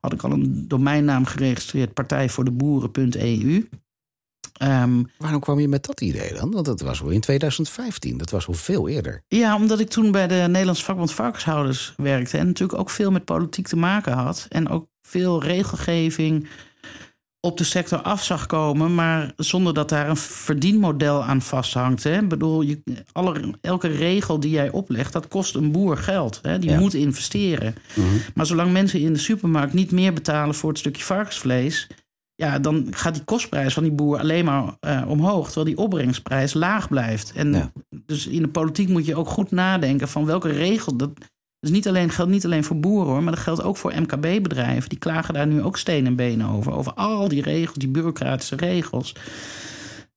Had 0.00 0.12
ik 0.12 0.22
al 0.22 0.32
een 0.32 0.68
domeinnaam 0.68 1.24
geregistreerd, 1.24 1.94
partij 1.94 2.28
voor 2.28 2.44
de 2.44 2.50
boeren.eu. 2.50 3.68
Ehm, 4.58 5.02
Waarom 5.18 5.40
kwam 5.40 5.60
je 5.60 5.68
met 5.68 5.86
dat 5.86 6.00
idee 6.00 6.32
dan? 6.34 6.50
Want 6.50 6.66
dat 6.66 6.80
was 6.80 7.00
wel 7.00 7.10
in 7.10 7.20
2015. 7.20 8.18
Dat 8.18 8.30
was 8.30 8.46
wel 8.46 8.56
veel 8.56 8.88
eerder. 8.88 9.22
Ja, 9.28 9.56
omdat 9.56 9.80
ik 9.80 9.88
toen 9.88 10.10
bij 10.10 10.26
de 10.26 10.34
Nederlandse 10.48 10.84
vakbond 10.84 11.12
varkenshouders 11.12 11.94
werkte... 11.96 12.38
en 12.38 12.46
natuurlijk 12.46 12.78
ook 12.78 12.90
veel 12.90 13.10
met 13.10 13.24
politiek 13.24 13.66
te 13.68 13.76
maken 13.76 14.12
had... 14.12 14.46
en 14.48 14.68
ook 14.68 14.86
veel 15.02 15.42
regelgeving 15.42 16.48
op 17.40 17.58
de 17.58 17.64
sector 17.64 17.98
af 17.98 18.24
zag 18.24 18.46
komen... 18.46 18.94
maar 18.94 19.32
zonder 19.36 19.74
dat 19.74 19.88
daar 19.88 20.08
een 20.08 20.16
verdienmodel 20.16 21.24
aan 21.24 21.42
vasthangt. 21.42 22.02
Hè. 22.02 22.18
Ik 22.22 22.28
bedoel, 22.28 22.62
je, 22.62 22.82
alle, 23.12 23.54
elke 23.60 23.88
regel 23.88 24.40
die 24.40 24.50
jij 24.50 24.70
oplegt, 24.70 25.12
dat 25.12 25.28
kost 25.28 25.54
een 25.54 25.72
boer 25.72 25.96
geld. 25.96 26.38
Hè. 26.42 26.58
Die 26.58 26.70
Ja. 26.70 26.78
moet 26.78 26.94
investeren. 26.94 27.74
Maar 28.34 28.46
zolang 28.46 28.72
mensen 28.72 29.00
in 29.00 29.12
de 29.12 29.18
supermarkt 29.18 29.72
niet 29.72 29.90
meer 29.90 30.12
betalen... 30.12 30.54
voor 30.54 30.68
het 30.70 30.78
stukje 30.78 31.04
varkensvlees... 31.04 31.86
Ja, 32.36 32.58
dan 32.58 32.86
gaat 32.90 33.14
die 33.14 33.24
kostprijs 33.24 33.74
van 33.74 33.82
die 33.82 33.92
boer 33.92 34.18
alleen 34.18 34.44
maar 34.44 34.76
eh, 34.80 35.02
omhoog, 35.08 35.44
terwijl 35.44 35.66
die 35.66 35.84
opbrengsprijs 35.84 36.54
laag 36.54 36.88
blijft. 36.88 37.32
En 37.32 37.52
Ja. 37.52 37.72
dus 38.06 38.26
in 38.26 38.42
de 38.42 38.48
politiek 38.48 38.88
moet 38.88 39.06
je 39.06 39.16
ook 39.16 39.28
goed 39.28 39.50
nadenken 39.50 40.08
van 40.08 40.26
welke 40.26 40.48
regel. 40.48 40.96
Dat 40.96 41.10
is 41.60 41.70
niet 41.70 41.88
alleen, 41.88 42.10
geldt 42.10 42.30
niet 42.30 42.44
alleen 42.44 42.64
voor 42.64 42.80
boeren 42.80 43.12
hoor, 43.12 43.22
maar 43.22 43.32
dat 43.34 43.42
geldt 43.42 43.62
ook 43.62 43.76
voor 43.76 43.92
MKB-bedrijven. 44.00 44.88
Die 44.88 44.98
klagen 44.98 45.34
daar 45.34 45.46
nu 45.46 45.62
ook 45.62 45.78
steen 45.78 46.06
en 46.06 46.16
benen 46.16 46.48
over. 46.48 46.72
Over 46.72 46.92
al 46.92 47.28
die 47.28 47.42
regels, 47.42 47.76
die 47.76 47.88
bureaucratische 47.88 48.56
regels. 48.56 49.14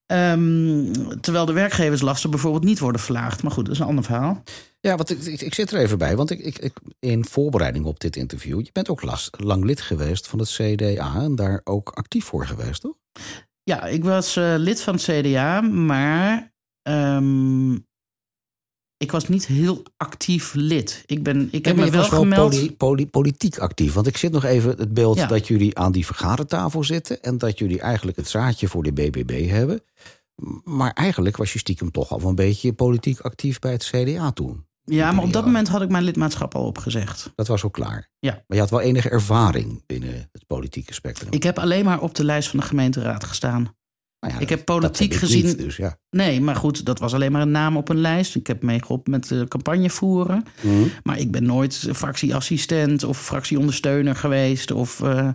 Ehm, 0.10 0.92
terwijl 1.22 1.46
de 1.46 1.54
werkgeverslasten 1.54 2.30
bijvoorbeeld 2.30 2.64
niet 2.64 2.80
worden 2.80 3.02
verlaagd. 3.02 3.44
Maar 3.44 3.52
goed, 3.52 3.66
dat 3.66 3.74
is 3.74 3.80
een 3.80 3.88
ander 3.88 4.04
verhaal. 4.04 4.44
Ja, 4.80 4.96
want 4.96 5.10
ik, 5.10 5.22
ik, 5.22 5.42
ik 5.42 5.54
zit 5.54 5.72
er 5.72 5.80
even 5.80 5.98
bij. 5.98 6.16
Want 6.16 6.30
ik, 6.30 6.40
ik, 6.40 6.58
ik, 6.58 6.78
in 7.00 7.26
voorbereiding 7.26 7.86
op 7.86 8.00
dit 8.00 8.16
interview... 8.16 8.60
je 8.60 8.70
bent 8.72 8.90
ook 8.90 9.02
last, 9.02 9.40
lang 9.40 9.64
lid 9.64 9.82
geweest 9.82 10.28
van 10.28 10.40
het 10.40 10.50
CDA... 10.50 11.16
en 11.16 11.36
daar 11.36 11.62
ook 11.64 11.90
actief 11.90 12.26
voor 12.26 12.46
geweest, 12.46 12.82
toch? 12.82 12.96
Ja, 13.64 13.86
ik 13.86 14.04
was 14.04 14.36
eh, 14.36 14.54
lid 14.58 14.82
van 14.82 14.94
het 14.94 15.04
CDA, 15.04 15.62
maar 15.62 16.54
ehm, 16.82 17.76
ik 19.00 19.12
was 19.12 19.28
niet 19.28 19.46
heel 19.48 19.84
actief 19.98 20.54
lid. 20.54 21.04
Ik, 21.06 21.24
ben, 21.24 21.48
ik 21.52 21.66
heb 21.66 21.76
me 21.76 21.86
je 21.86 21.92
wel 21.92 22.04
gemeld. 22.04 22.50
poli- 22.52 22.76
poli- 22.76 23.08
politiek 23.08 23.58
actief. 23.58 23.94
Want 23.94 24.08
ik 24.08 24.18
zit 24.18 24.32
nog 24.32 24.44
even 24.44 24.76
het 24.78 24.94
beeld 24.94 25.18
Ja. 25.18 25.26
dat 25.28 25.48
jullie 25.48 25.78
aan 25.78 25.92
die 25.92 26.06
vergadertafel 26.06 26.84
zitten... 26.84 27.22
en 27.24 27.38
dat 27.38 27.60
jullie 27.60 27.80
eigenlijk 27.82 28.18
het 28.18 28.28
zaadje 28.30 28.68
voor 28.68 28.84
de 28.84 28.94
BBB 28.94 29.50
hebben. 29.50 29.82
Maar 30.64 30.92
eigenlijk 30.94 31.38
was 31.38 31.54
je 31.54 31.60
stiekem 31.60 31.92
toch 31.92 32.12
al 32.12 32.22
een 32.22 32.36
beetje 32.36 32.74
politiek 32.74 33.20
actief 33.20 33.60
bij 33.60 33.72
het 33.72 33.84
CDA 33.94 34.32
toen. 34.32 34.68
Ja, 34.84 35.12
maar 35.12 35.24
op 35.24 35.34
dat 35.34 35.46
moment 35.46 35.68
had 35.68 35.82
ik 35.82 35.90
mijn 35.90 36.04
lidmaatschap 36.04 36.56
al 36.56 36.66
opgezegd. 36.66 37.32
Dat 37.36 37.48
was 37.48 37.64
al 37.64 37.70
klaar. 37.70 38.10
Ja. 38.20 38.32
Maar 38.32 38.44
je 38.58 38.60
had 38.60 38.70
wel 38.70 38.82
enige 38.82 39.10
ervaring 39.10 39.84
binnen 39.86 40.30
het 40.32 40.48
politieke 40.48 40.94
spectrum. 40.94 41.32
Ik 41.34 41.44
heb 41.44 41.60
alleen 41.60 41.86
maar 41.86 42.02
op 42.02 42.16
de 42.16 42.24
lijst 42.24 42.50
van 42.50 42.60
de 42.60 42.66
gemeenteraad 42.66 43.24
gestaan. 43.24 43.76
Nou 44.20 44.34
ja, 44.34 44.40
ik 44.40 44.48
dat- 44.48 44.58
heb 44.58 44.66
politiek 44.66 44.92
dat 44.92 45.00
heb 45.00 45.12
ik 45.12 45.18
gezien- 45.18 45.46
niet, 45.46 45.58
dus 45.58 45.76
ja. 45.78 45.98
Nee, 46.10 46.42
maar 46.42 46.56
goed, 46.56 46.86
dat 46.86 47.00
was 47.00 47.14
alleen 47.14 47.32
maar 47.32 47.42
een 47.42 47.52
naam 47.52 47.78
op 47.78 47.90
een 47.90 48.02
lijst. 48.02 48.36
Ik 48.36 48.48
heb 48.48 48.64
meegeholpen 48.64 49.12
met 49.12 49.28
de 49.28 49.46
campagne 49.48 49.90
voeren. 49.90 50.44
Mhm. 50.62 50.84
Maar 51.04 51.20
ik 51.20 51.32
ben 51.32 51.44
nooit 51.44 51.88
fractieassistent 51.94 53.04
of 53.04 53.22
fractieondersteuner 53.22 54.16
geweest. 54.16 54.72
Of 54.72 55.02
eh, 55.02 55.30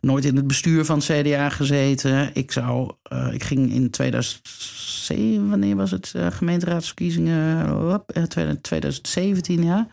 nooit 0.00 0.24
in 0.24 0.36
het 0.36 0.46
bestuur 0.46 0.84
van 0.84 0.98
het 0.98 1.04
CDA 1.06 1.48
gezeten. 1.48 2.30
Ik, 2.34 2.52
zou, 2.52 2.92
eh, 3.02 3.28
ik 3.32 3.44
ging 3.44 3.72
in 3.72 3.90
2007, 3.90 5.48
wanneer 5.48 5.76
was 5.76 5.90
het? 5.90 6.12
eh, 6.16 6.26
gemeenteraadsverkiezingen? 6.30 7.68
Hop, 7.68 8.10
eh, 8.10 8.22
2017, 8.22 9.62
ja. 9.64 9.88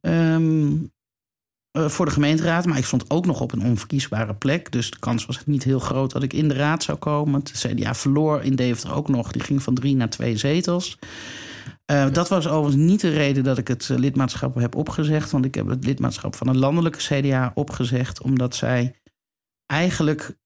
Ehm, 0.00 0.72
eh, 1.76 1.88
voor 1.88 2.06
de 2.06 2.12
gemeenteraad. 2.12 2.66
Maar 2.66 2.78
ik 2.78 2.84
stond 2.84 3.10
ook 3.10 3.26
nog 3.26 3.40
op 3.40 3.52
een 3.52 3.62
onverkiesbare 3.62 4.34
plek. 4.34 4.72
Dus 4.72 4.90
de 4.90 4.98
kans 4.98 5.26
was 5.26 5.46
niet 5.46 5.64
heel 5.64 5.78
groot 5.78 6.12
dat 6.12 6.22
ik 6.22 6.32
in 6.32 6.48
de 6.48 6.54
raad 6.54 6.82
zou 6.82 6.98
komen. 6.98 7.40
Het 7.40 7.50
CDA 7.50 7.94
verloor 7.94 8.42
in 8.42 8.56
Deventer 8.56 8.94
ook 8.94 9.08
nog. 9.08 9.32
Die 9.32 9.42
ging 9.42 9.62
van 9.62 9.74
drie 9.74 9.96
naar 9.96 10.10
twee 10.10 10.36
zetels. 10.36 10.98
Eh, 11.84 12.12
Dat 12.12 12.28
was 12.28 12.48
overigens 12.48 12.90
niet 12.90 13.00
de 13.00 13.10
reden 13.10 13.44
dat 13.44 13.58
ik 13.58 13.68
het 13.68 13.90
eh, 13.90 13.96
lidmaatschap 13.96 14.54
heb 14.54 14.74
opgezegd. 14.74 15.30
Want 15.30 15.44
ik 15.44 15.54
heb 15.54 15.66
het 15.66 15.84
lidmaatschap 15.84 16.34
van 16.34 16.48
een 16.48 16.58
landelijke 16.58 16.98
CDA 16.98 17.52
opgezegd. 17.54 18.22
Omdat 18.22 18.54
zij 18.54 19.00
eigenlijk 19.66 20.36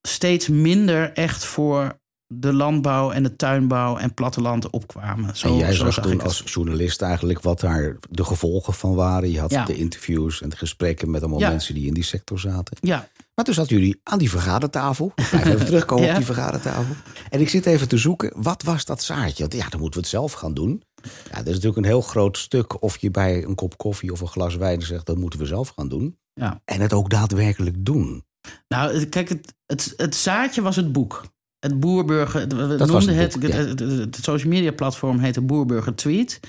steeds 0.00 0.48
minder 0.48 1.12
echt 1.12 1.44
voor 1.44 1.99
de 2.34 2.52
landbouw 2.52 3.10
en 3.10 3.22
de 3.22 3.36
tuinbouw 3.36 3.96
en 3.96 4.14
platteland 4.14 4.70
opkwamen. 4.70 5.36
Zo, 5.36 5.46
en 5.48 5.56
jij 5.56 5.72
zo 5.72 5.90
zag 5.90 6.04
toen 6.04 6.20
als 6.22 6.42
journalist 6.44 7.02
eigenlijk 7.02 7.40
wat 7.40 7.60
daar 7.60 7.96
de 8.10 8.24
gevolgen 8.24 8.72
van 8.74 8.94
waren. 8.94 9.30
Je 9.30 9.40
had 9.40 9.50
Ja. 9.50 9.64
de 9.64 9.76
interviews 9.76 10.42
en 10.42 10.48
de 10.48 10.56
gesprekken 10.56 11.10
met 11.10 11.20
allemaal 11.20 11.40
Ja. 11.40 11.48
mensen 11.48 11.74
die 11.74 11.86
in 11.86 11.94
die 11.94 12.02
sector 12.04 12.38
zaten. 12.38 12.76
Ja, 12.80 13.08
Maar 13.34 13.44
toen 13.44 13.54
zaten 13.54 13.76
jullie 13.76 14.00
aan 14.02 14.18
die 14.18 14.30
vergadertafel. 14.30 15.12
Ik 15.16 15.28
blijf 15.30 15.46
even 15.46 15.66
terugkomen 15.72 16.04
Ja. 16.04 16.10
op 16.10 16.16
die 16.16 16.26
vergadertafel. 16.26 16.94
En 17.30 17.40
ik 17.40 17.48
zit 17.48 17.66
even 17.66 17.88
te 17.88 17.98
zoeken, 17.98 18.32
wat 18.36 18.62
was 18.62 18.84
dat 18.84 19.02
zaadje? 19.02 19.42
Want 19.42 19.54
ja, 19.54 19.68
dan 19.68 19.80
moeten 19.80 20.00
we 20.00 20.06
het 20.06 20.14
zelf 20.14 20.32
gaan 20.32 20.54
doen. 20.54 20.82
Ja, 21.02 21.36
dat 21.36 21.46
is 21.46 21.52
natuurlijk 21.54 21.76
een 21.76 21.84
heel 21.84 22.00
groot 22.00 22.38
stuk 22.38 22.82
of 22.82 22.98
je 22.98 23.10
bij 23.10 23.44
een 23.44 23.54
kop 23.54 23.78
koffie 23.78 24.12
of 24.12 24.20
een 24.20 24.28
glas 24.28 24.56
wijn 24.56 24.82
zegt... 24.82 25.06
dat 25.06 25.16
moeten 25.18 25.38
we 25.38 25.46
zelf 25.46 25.68
gaan 25.68 25.88
doen. 25.88 26.18
Ja. 26.34 26.60
En 26.64 26.80
het 26.80 26.92
ook 26.92 27.10
daadwerkelijk 27.10 27.76
doen. 27.84 28.24
Nou, 28.68 29.04
kijk, 29.04 29.28
het, 29.28 29.54
het, 29.66 29.94
het 29.96 30.14
zaadje 30.14 30.62
was 30.62 30.76
het 30.76 30.92
boek. 30.92 31.24
Het 31.60 31.80
Boerburger, 31.80 32.48
we 32.48 32.54
noemden 32.56 33.14
het 33.14 33.32
het, 33.32 33.40
boek, 33.40 33.50
ja. 33.50 33.56
het, 33.56 33.80
het, 33.80 33.90
het 33.90 34.18
social 34.22 34.52
media 34.52 34.72
platform 34.72 35.18
heette 35.18 35.40
Boerburger 35.40 35.94
Tweet. 35.94 36.40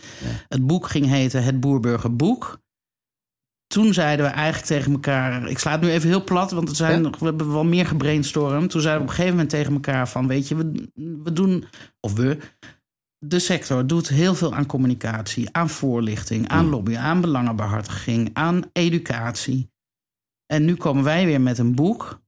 Het 0.47 0.67
boek 0.67 0.87
ging 0.87 1.05
heten 1.05 1.43
Het 1.43 1.59
Boerburger 1.59 2.15
Boek. 2.15 2.59
Toen 3.67 3.93
zeiden 3.93 4.25
we 4.25 4.31
eigenlijk 4.31 4.65
tegen 4.65 4.91
elkaar, 4.91 5.47
ik 5.47 5.59
sla 5.59 5.71
het 5.71 5.81
nu 5.81 5.89
even 5.89 6.09
heel 6.09 6.23
plat, 6.23 6.51
want 6.51 6.75
zijn, 6.75 7.03
Ja. 7.03 7.09
we 7.09 7.25
hebben 7.25 7.51
wel 7.51 7.63
meer 7.63 7.85
gebrainstormd. 7.85 8.69
Toen 8.69 8.81
zeiden 8.81 9.05
we 9.05 9.09
op 9.09 9.09
een 9.09 9.15
gegeven 9.15 9.31
moment 9.31 9.49
tegen 9.49 9.73
elkaar 9.73 10.09
van, 10.09 10.27
weet 10.27 10.47
je, 10.47 10.55
we, 10.55 10.89
we 11.23 11.33
doen, 11.33 11.65
of 11.99 12.13
we, 12.13 12.37
de 13.25 13.39
sector 13.39 13.87
doet 13.87 14.07
heel 14.07 14.35
veel 14.35 14.55
aan 14.55 14.65
communicatie, 14.65 15.49
aan 15.51 15.69
voorlichting, 15.69 16.47
aan 16.47 16.69
lobby, 16.69 16.97
aan 16.97 17.21
belangenbehartiging, 17.21 18.29
aan 18.33 18.63
educatie. 18.73 19.69
En 20.45 20.65
nu 20.65 20.75
komen 20.75 21.03
wij 21.03 21.25
weer 21.25 21.41
met 21.41 21.57
een 21.57 21.75
boek. 21.75 22.20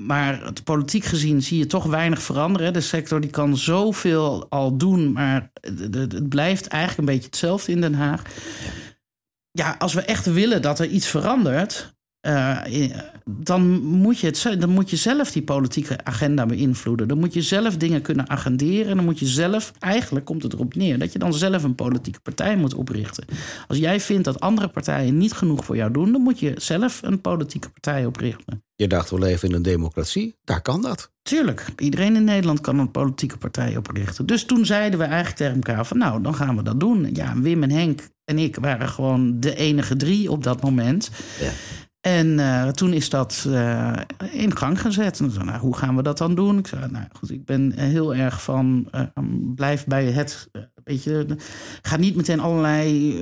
Maar 0.00 0.44
het 0.44 0.64
politiek 0.64 1.04
gezien 1.04 1.42
zie 1.42 1.58
je 1.58 1.66
toch 1.66 1.84
weinig 1.84 2.22
veranderen. 2.22 2.72
De 2.72 2.80
sector 2.80 3.20
die 3.20 3.30
kan 3.30 3.56
zoveel 3.56 4.46
al 4.48 4.76
doen, 4.76 5.12
maar 5.12 5.50
het- 5.60 6.28
blijft 6.28 6.66
eigenlijk 6.66 6.98
een 7.08 7.14
beetje 7.14 7.28
hetzelfde 7.30 7.72
in 7.72 7.80
Den 7.80 7.94
Haag. 7.94 8.22
Ja, 9.50 9.74
als 9.78 9.94
we 9.94 10.00
echt 10.00 10.26
willen 10.32 10.62
dat 10.62 10.78
er 10.78 10.86
iets 10.86 11.06
verandert, 11.06 11.94
eh, 12.20 12.58
dan, 13.24 13.80
moet 13.82 14.18
je 14.18 14.26
het, 14.26 14.56
dan 14.58 14.70
moet 14.70 14.90
je 14.90 14.96
zelf 14.96 15.32
die 15.32 15.42
politieke 15.42 16.04
agenda 16.04 16.46
beïnvloeden. 16.46 17.08
Dan 17.08 17.18
moet 17.18 17.34
je 17.34 17.42
zelf 17.42 17.76
dingen 17.76 18.02
kunnen 18.02 18.28
agenderen. 18.30 18.96
Dan 18.96 19.04
moet 19.04 19.18
je 19.18 19.26
zelf, 19.26 19.72
eigenlijk 19.78 20.24
komt 20.26 20.42
het 20.42 20.52
erop 20.52 20.74
neer, 20.74 20.98
dat 20.98 21.12
je 21.12 21.18
dan 21.18 21.34
zelf 21.34 21.62
een 21.62 21.74
politieke 21.74 22.20
partij 22.20 22.56
moet 22.56 22.74
oprichten. 22.74 23.24
Als 23.68 23.78
jij 23.78 24.00
vindt 24.00 24.24
dat 24.24 24.40
andere 24.40 24.68
partijen 24.68 25.18
niet 25.18 25.32
genoeg 25.32 25.64
voor 25.64 25.76
jou 25.76 25.92
doen, 25.92 26.12
dan 26.12 26.20
moet 26.20 26.38
je 26.40 26.54
zelf 26.56 27.02
een 27.02 27.20
politieke 27.20 27.70
partij 27.70 28.06
oprichten. 28.06 28.64
Je 28.80 28.88
dacht, 28.88 29.10
we 29.10 29.18
leven 29.18 29.48
in 29.48 29.54
een 29.54 29.62
democratie. 29.62 30.36
Daar 30.44 30.62
kan 30.62 30.82
dat. 30.82 31.10
Tuurlijk, 31.22 31.66
iedereen 31.76 32.16
in 32.16 32.24
Nederland 32.24 32.60
kan 32.60 32.78
een 32.78 32.90
politieke 32.90 33.38
partij 33.38 33.76
oprichten. 33.76 34.26
Dus 34.26 34.44
toen 34.44 34.66
zeiden 34.66 34.98
we 34.98 35.04
eigenlijk 35.04 35.36
tegen 35.36 35.54
elkaar 35.54 35.86
van 35.86 35.98
nou, 35.98 36.22
dan 36.22 36.34
gaan 36.34 36.56
we 36.56 36.62
dat 36.62 36.80
doen. 36.80 37.14
Ja, 37.14 37.40
Wim 37.40 37.62
en 37.62 37.70
Henk 37.70 38.08
en 38.24 38.38
ik 38.38 38.56
waren 38.56 38.88
gewoon 38.88 39.40
de 39.40 39.54
enige 39.54 39.96
drie 39.96 40.30
op 40.30 40.42
dat 40.42 40.62
moment. 40.62 41.10
Ja. 41.40 41.50
En 42.00 42.38
eh, 42.38 42.68
toen 42.68 42.92
is 42.92 43.08
dat 43.08 43.46
eh, 43.48 43.92
in 44.32 44.56
gang 44.56 44.80
gezet. 44.80 45.20
En 45.20 45.30
zei, 45.30 45.44
nou, 45.44 45.58
hoe 45.60 45.76
gaan 45.76 45.96
we 45.96 46.02
dat 46.02 46.18
dan 46.18 46.34
doen? 46.34 46.58
Ik 46.58 46.66
zei, 46.66 46.90
nou 46.90 47.04
goed, 47.12 47.30
ik 47.30 47.44
ben 47.44 47.72
heel 47.72 48.14
erg 48.14 48.42
van 48.42 48.88
eh, 48.90 49.02
blijf 49.54 49.86
bij 49.86 50.04
het. 50.04 50.48
eh, 50.52 50.62
weet 50.84 51.04
je, 51.04 51.26
ga 51.82 51.96
niet 51.96 52.16
meteen 52.16 52.40
allerlei 52.40 53.14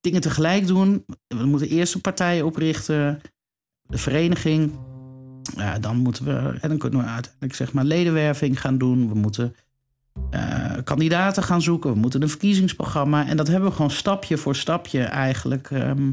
dingen 0.00 0.20
tegelijk 0.20 0.66
doen. 0.66 1.04
We 1.26 1.46
moeten 1.46 1.68
eerst 1.68 1.94
een 1.94 2.00
partij 2.00 2.42
oprichten, 2.42 3.20
de 3.88 3.98
vereniging. 3.98 4.72
Ja, 5.56 5.78
dan 5.78 5.96
moeten 5.96 6.24
we, 6.24 6.58
en 6.60 6.68
dan 6.68 6.78
kunnen 6.78 7.00
we 7.00 7.06
uiteindelijk 7.06 7.54
zeg 7.54 7.72
maar 7.72 7.84
ledenwerving 7.84 8.60
gaan 8.60 8.78
doen. 8.78 9.08
We 9.08 9.14
moeten 9.14 9.54
eh, 10.30 10.72
kandidaten 10.84 11.42
gaan 11.42 11.62
zoeken. 11.62 11.92
We 11.92 11.98
moeten 11.98 12.22
een 12.22 12.28
verkiezingsprogramma. 12.28 13.26
En 13.26 13.36
dat 13.36 13.46
hebben 13.48 13.68
we 13.68 13.74
gewoon 13.74 13.90
stapje 13.90 14.36
voor 14.36 14.56
stapje 14.56 15.02
eigenlijk 15.02 15.70
ehm, 15.70 16.10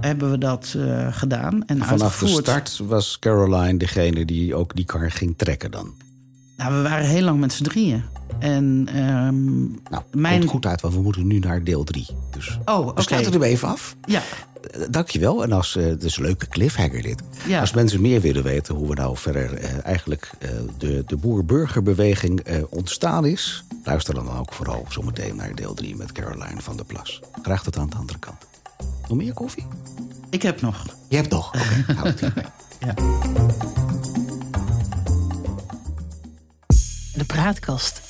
hebben 0.00 0.30
we 0.30 0.38
dat 0.38 0.74
eh, 0.78 1.06
gedaan. 1.10 1.66
En 1.66 1.78
Vanaf 1.84 2.18
de 2.18 2.26
start 2.26 2.78
was 2.86 3.18
Caroline 3.18 3.78
degene 3.78 4.24
die 4.24 4.54
ook 4.54 4.74
die 4.76 4.84
kar 4.84 5.10
ging 5.10 5.38
trekken 5.38 5.70
dan. 5.70 5.94
Nou, 6.56 6.74
we 6.74 6.82
waren 6.82 7.06
heel 7.06 7.22
lang 7.22 7.40
met 7.40 7.52
z'n 7.52 7.62
drieën. 7.62 8.02
En 8.38 8.88
ehm, 8.94 9.60
Nou, 9.90 10.02
Mijn- 10.12 10.38
komt 10.38 10.50
goed 10.50 10.66
uit, 10.66 10.80
want 10.80 10.94
we 10.94 11.00
moeten 11.00 11.26
nu 11.26 11.38
naar 11.38 11.64
deel 11.64 11.84
3. 11.84 12.06
Dus 12.30 12.58
oh, 12.64 12.84
we 12.84 12.90
oké. 12.90 13.02
sluiten 13.02 13.32
hem 13.32 13.42
even 13.42 13.68
af. 13.68 13.96
Ja, 14.04 14.22
Dankjewel. 14.90 15.42
En 15.42 15.52
als, 15.52 15.76
eh 15.76 15.84
het 15.84 16.02
is 16.04 16.16
een 16.16 16.22
leuke 16.22 16.48
cliffhanger 16.48 17.02
dit. 17.02 17.20
ja. 17.46 17.60
Als 17.60 17.72
mensen 17.74 18.00
meer 18.00 18.20
willen 18.20 18.42
weten 18.42 18.74
hoe 18.74 18.88
we 18.88 18.94
nou 18.94 19.16
verder 19.16 19.54
eh, 19.54 19.84
eigenlijk 19.84 20.30
eh, 20.38 20.50
de, 20.78 21.02
de 21.06 21.16
boer-burgerbeweging 21.16 22.40
eh, 22.40 22.62
ontstaan 22.68 23.26
is, 23.26 23.64
luister 23.84 24.14
dan 24.14 24.38
ook 24.38 24.52
vooral 24.52 24.84
zometeen 24.88 25.36
naar 25.36 25.54
deel 25.54 25.74
3 25.74 25.96
met 25.96 26.12
Caroline 26.12 26.60
van 26.60 26.76
der 26.76 26.84
Plas. 26.84 27.20
Graag 27.42 27.62
tot 27.62 27.78
aan 27.78 27.90
de 27.90 27.96
andere 27.96 28.18
kant. 28.18 28.36
Nog 29.08 29.16
meer 29.18 29.32
koffie? 29.32 29.66
ik 30.30 30.42
heb 30.42 30.60
nog. 30.60 30.84
Je 31.08 31.16
hebt 31.16 31.30
nog. 31.30 31.46
Oké, 31.54 31.92
hou 31.98 32.06
het 32.08 32.20
hierbij. 32.20 32.44
Ja. 32.80 32.94
De 37.14 37.24
praatkast. 37.26 38.09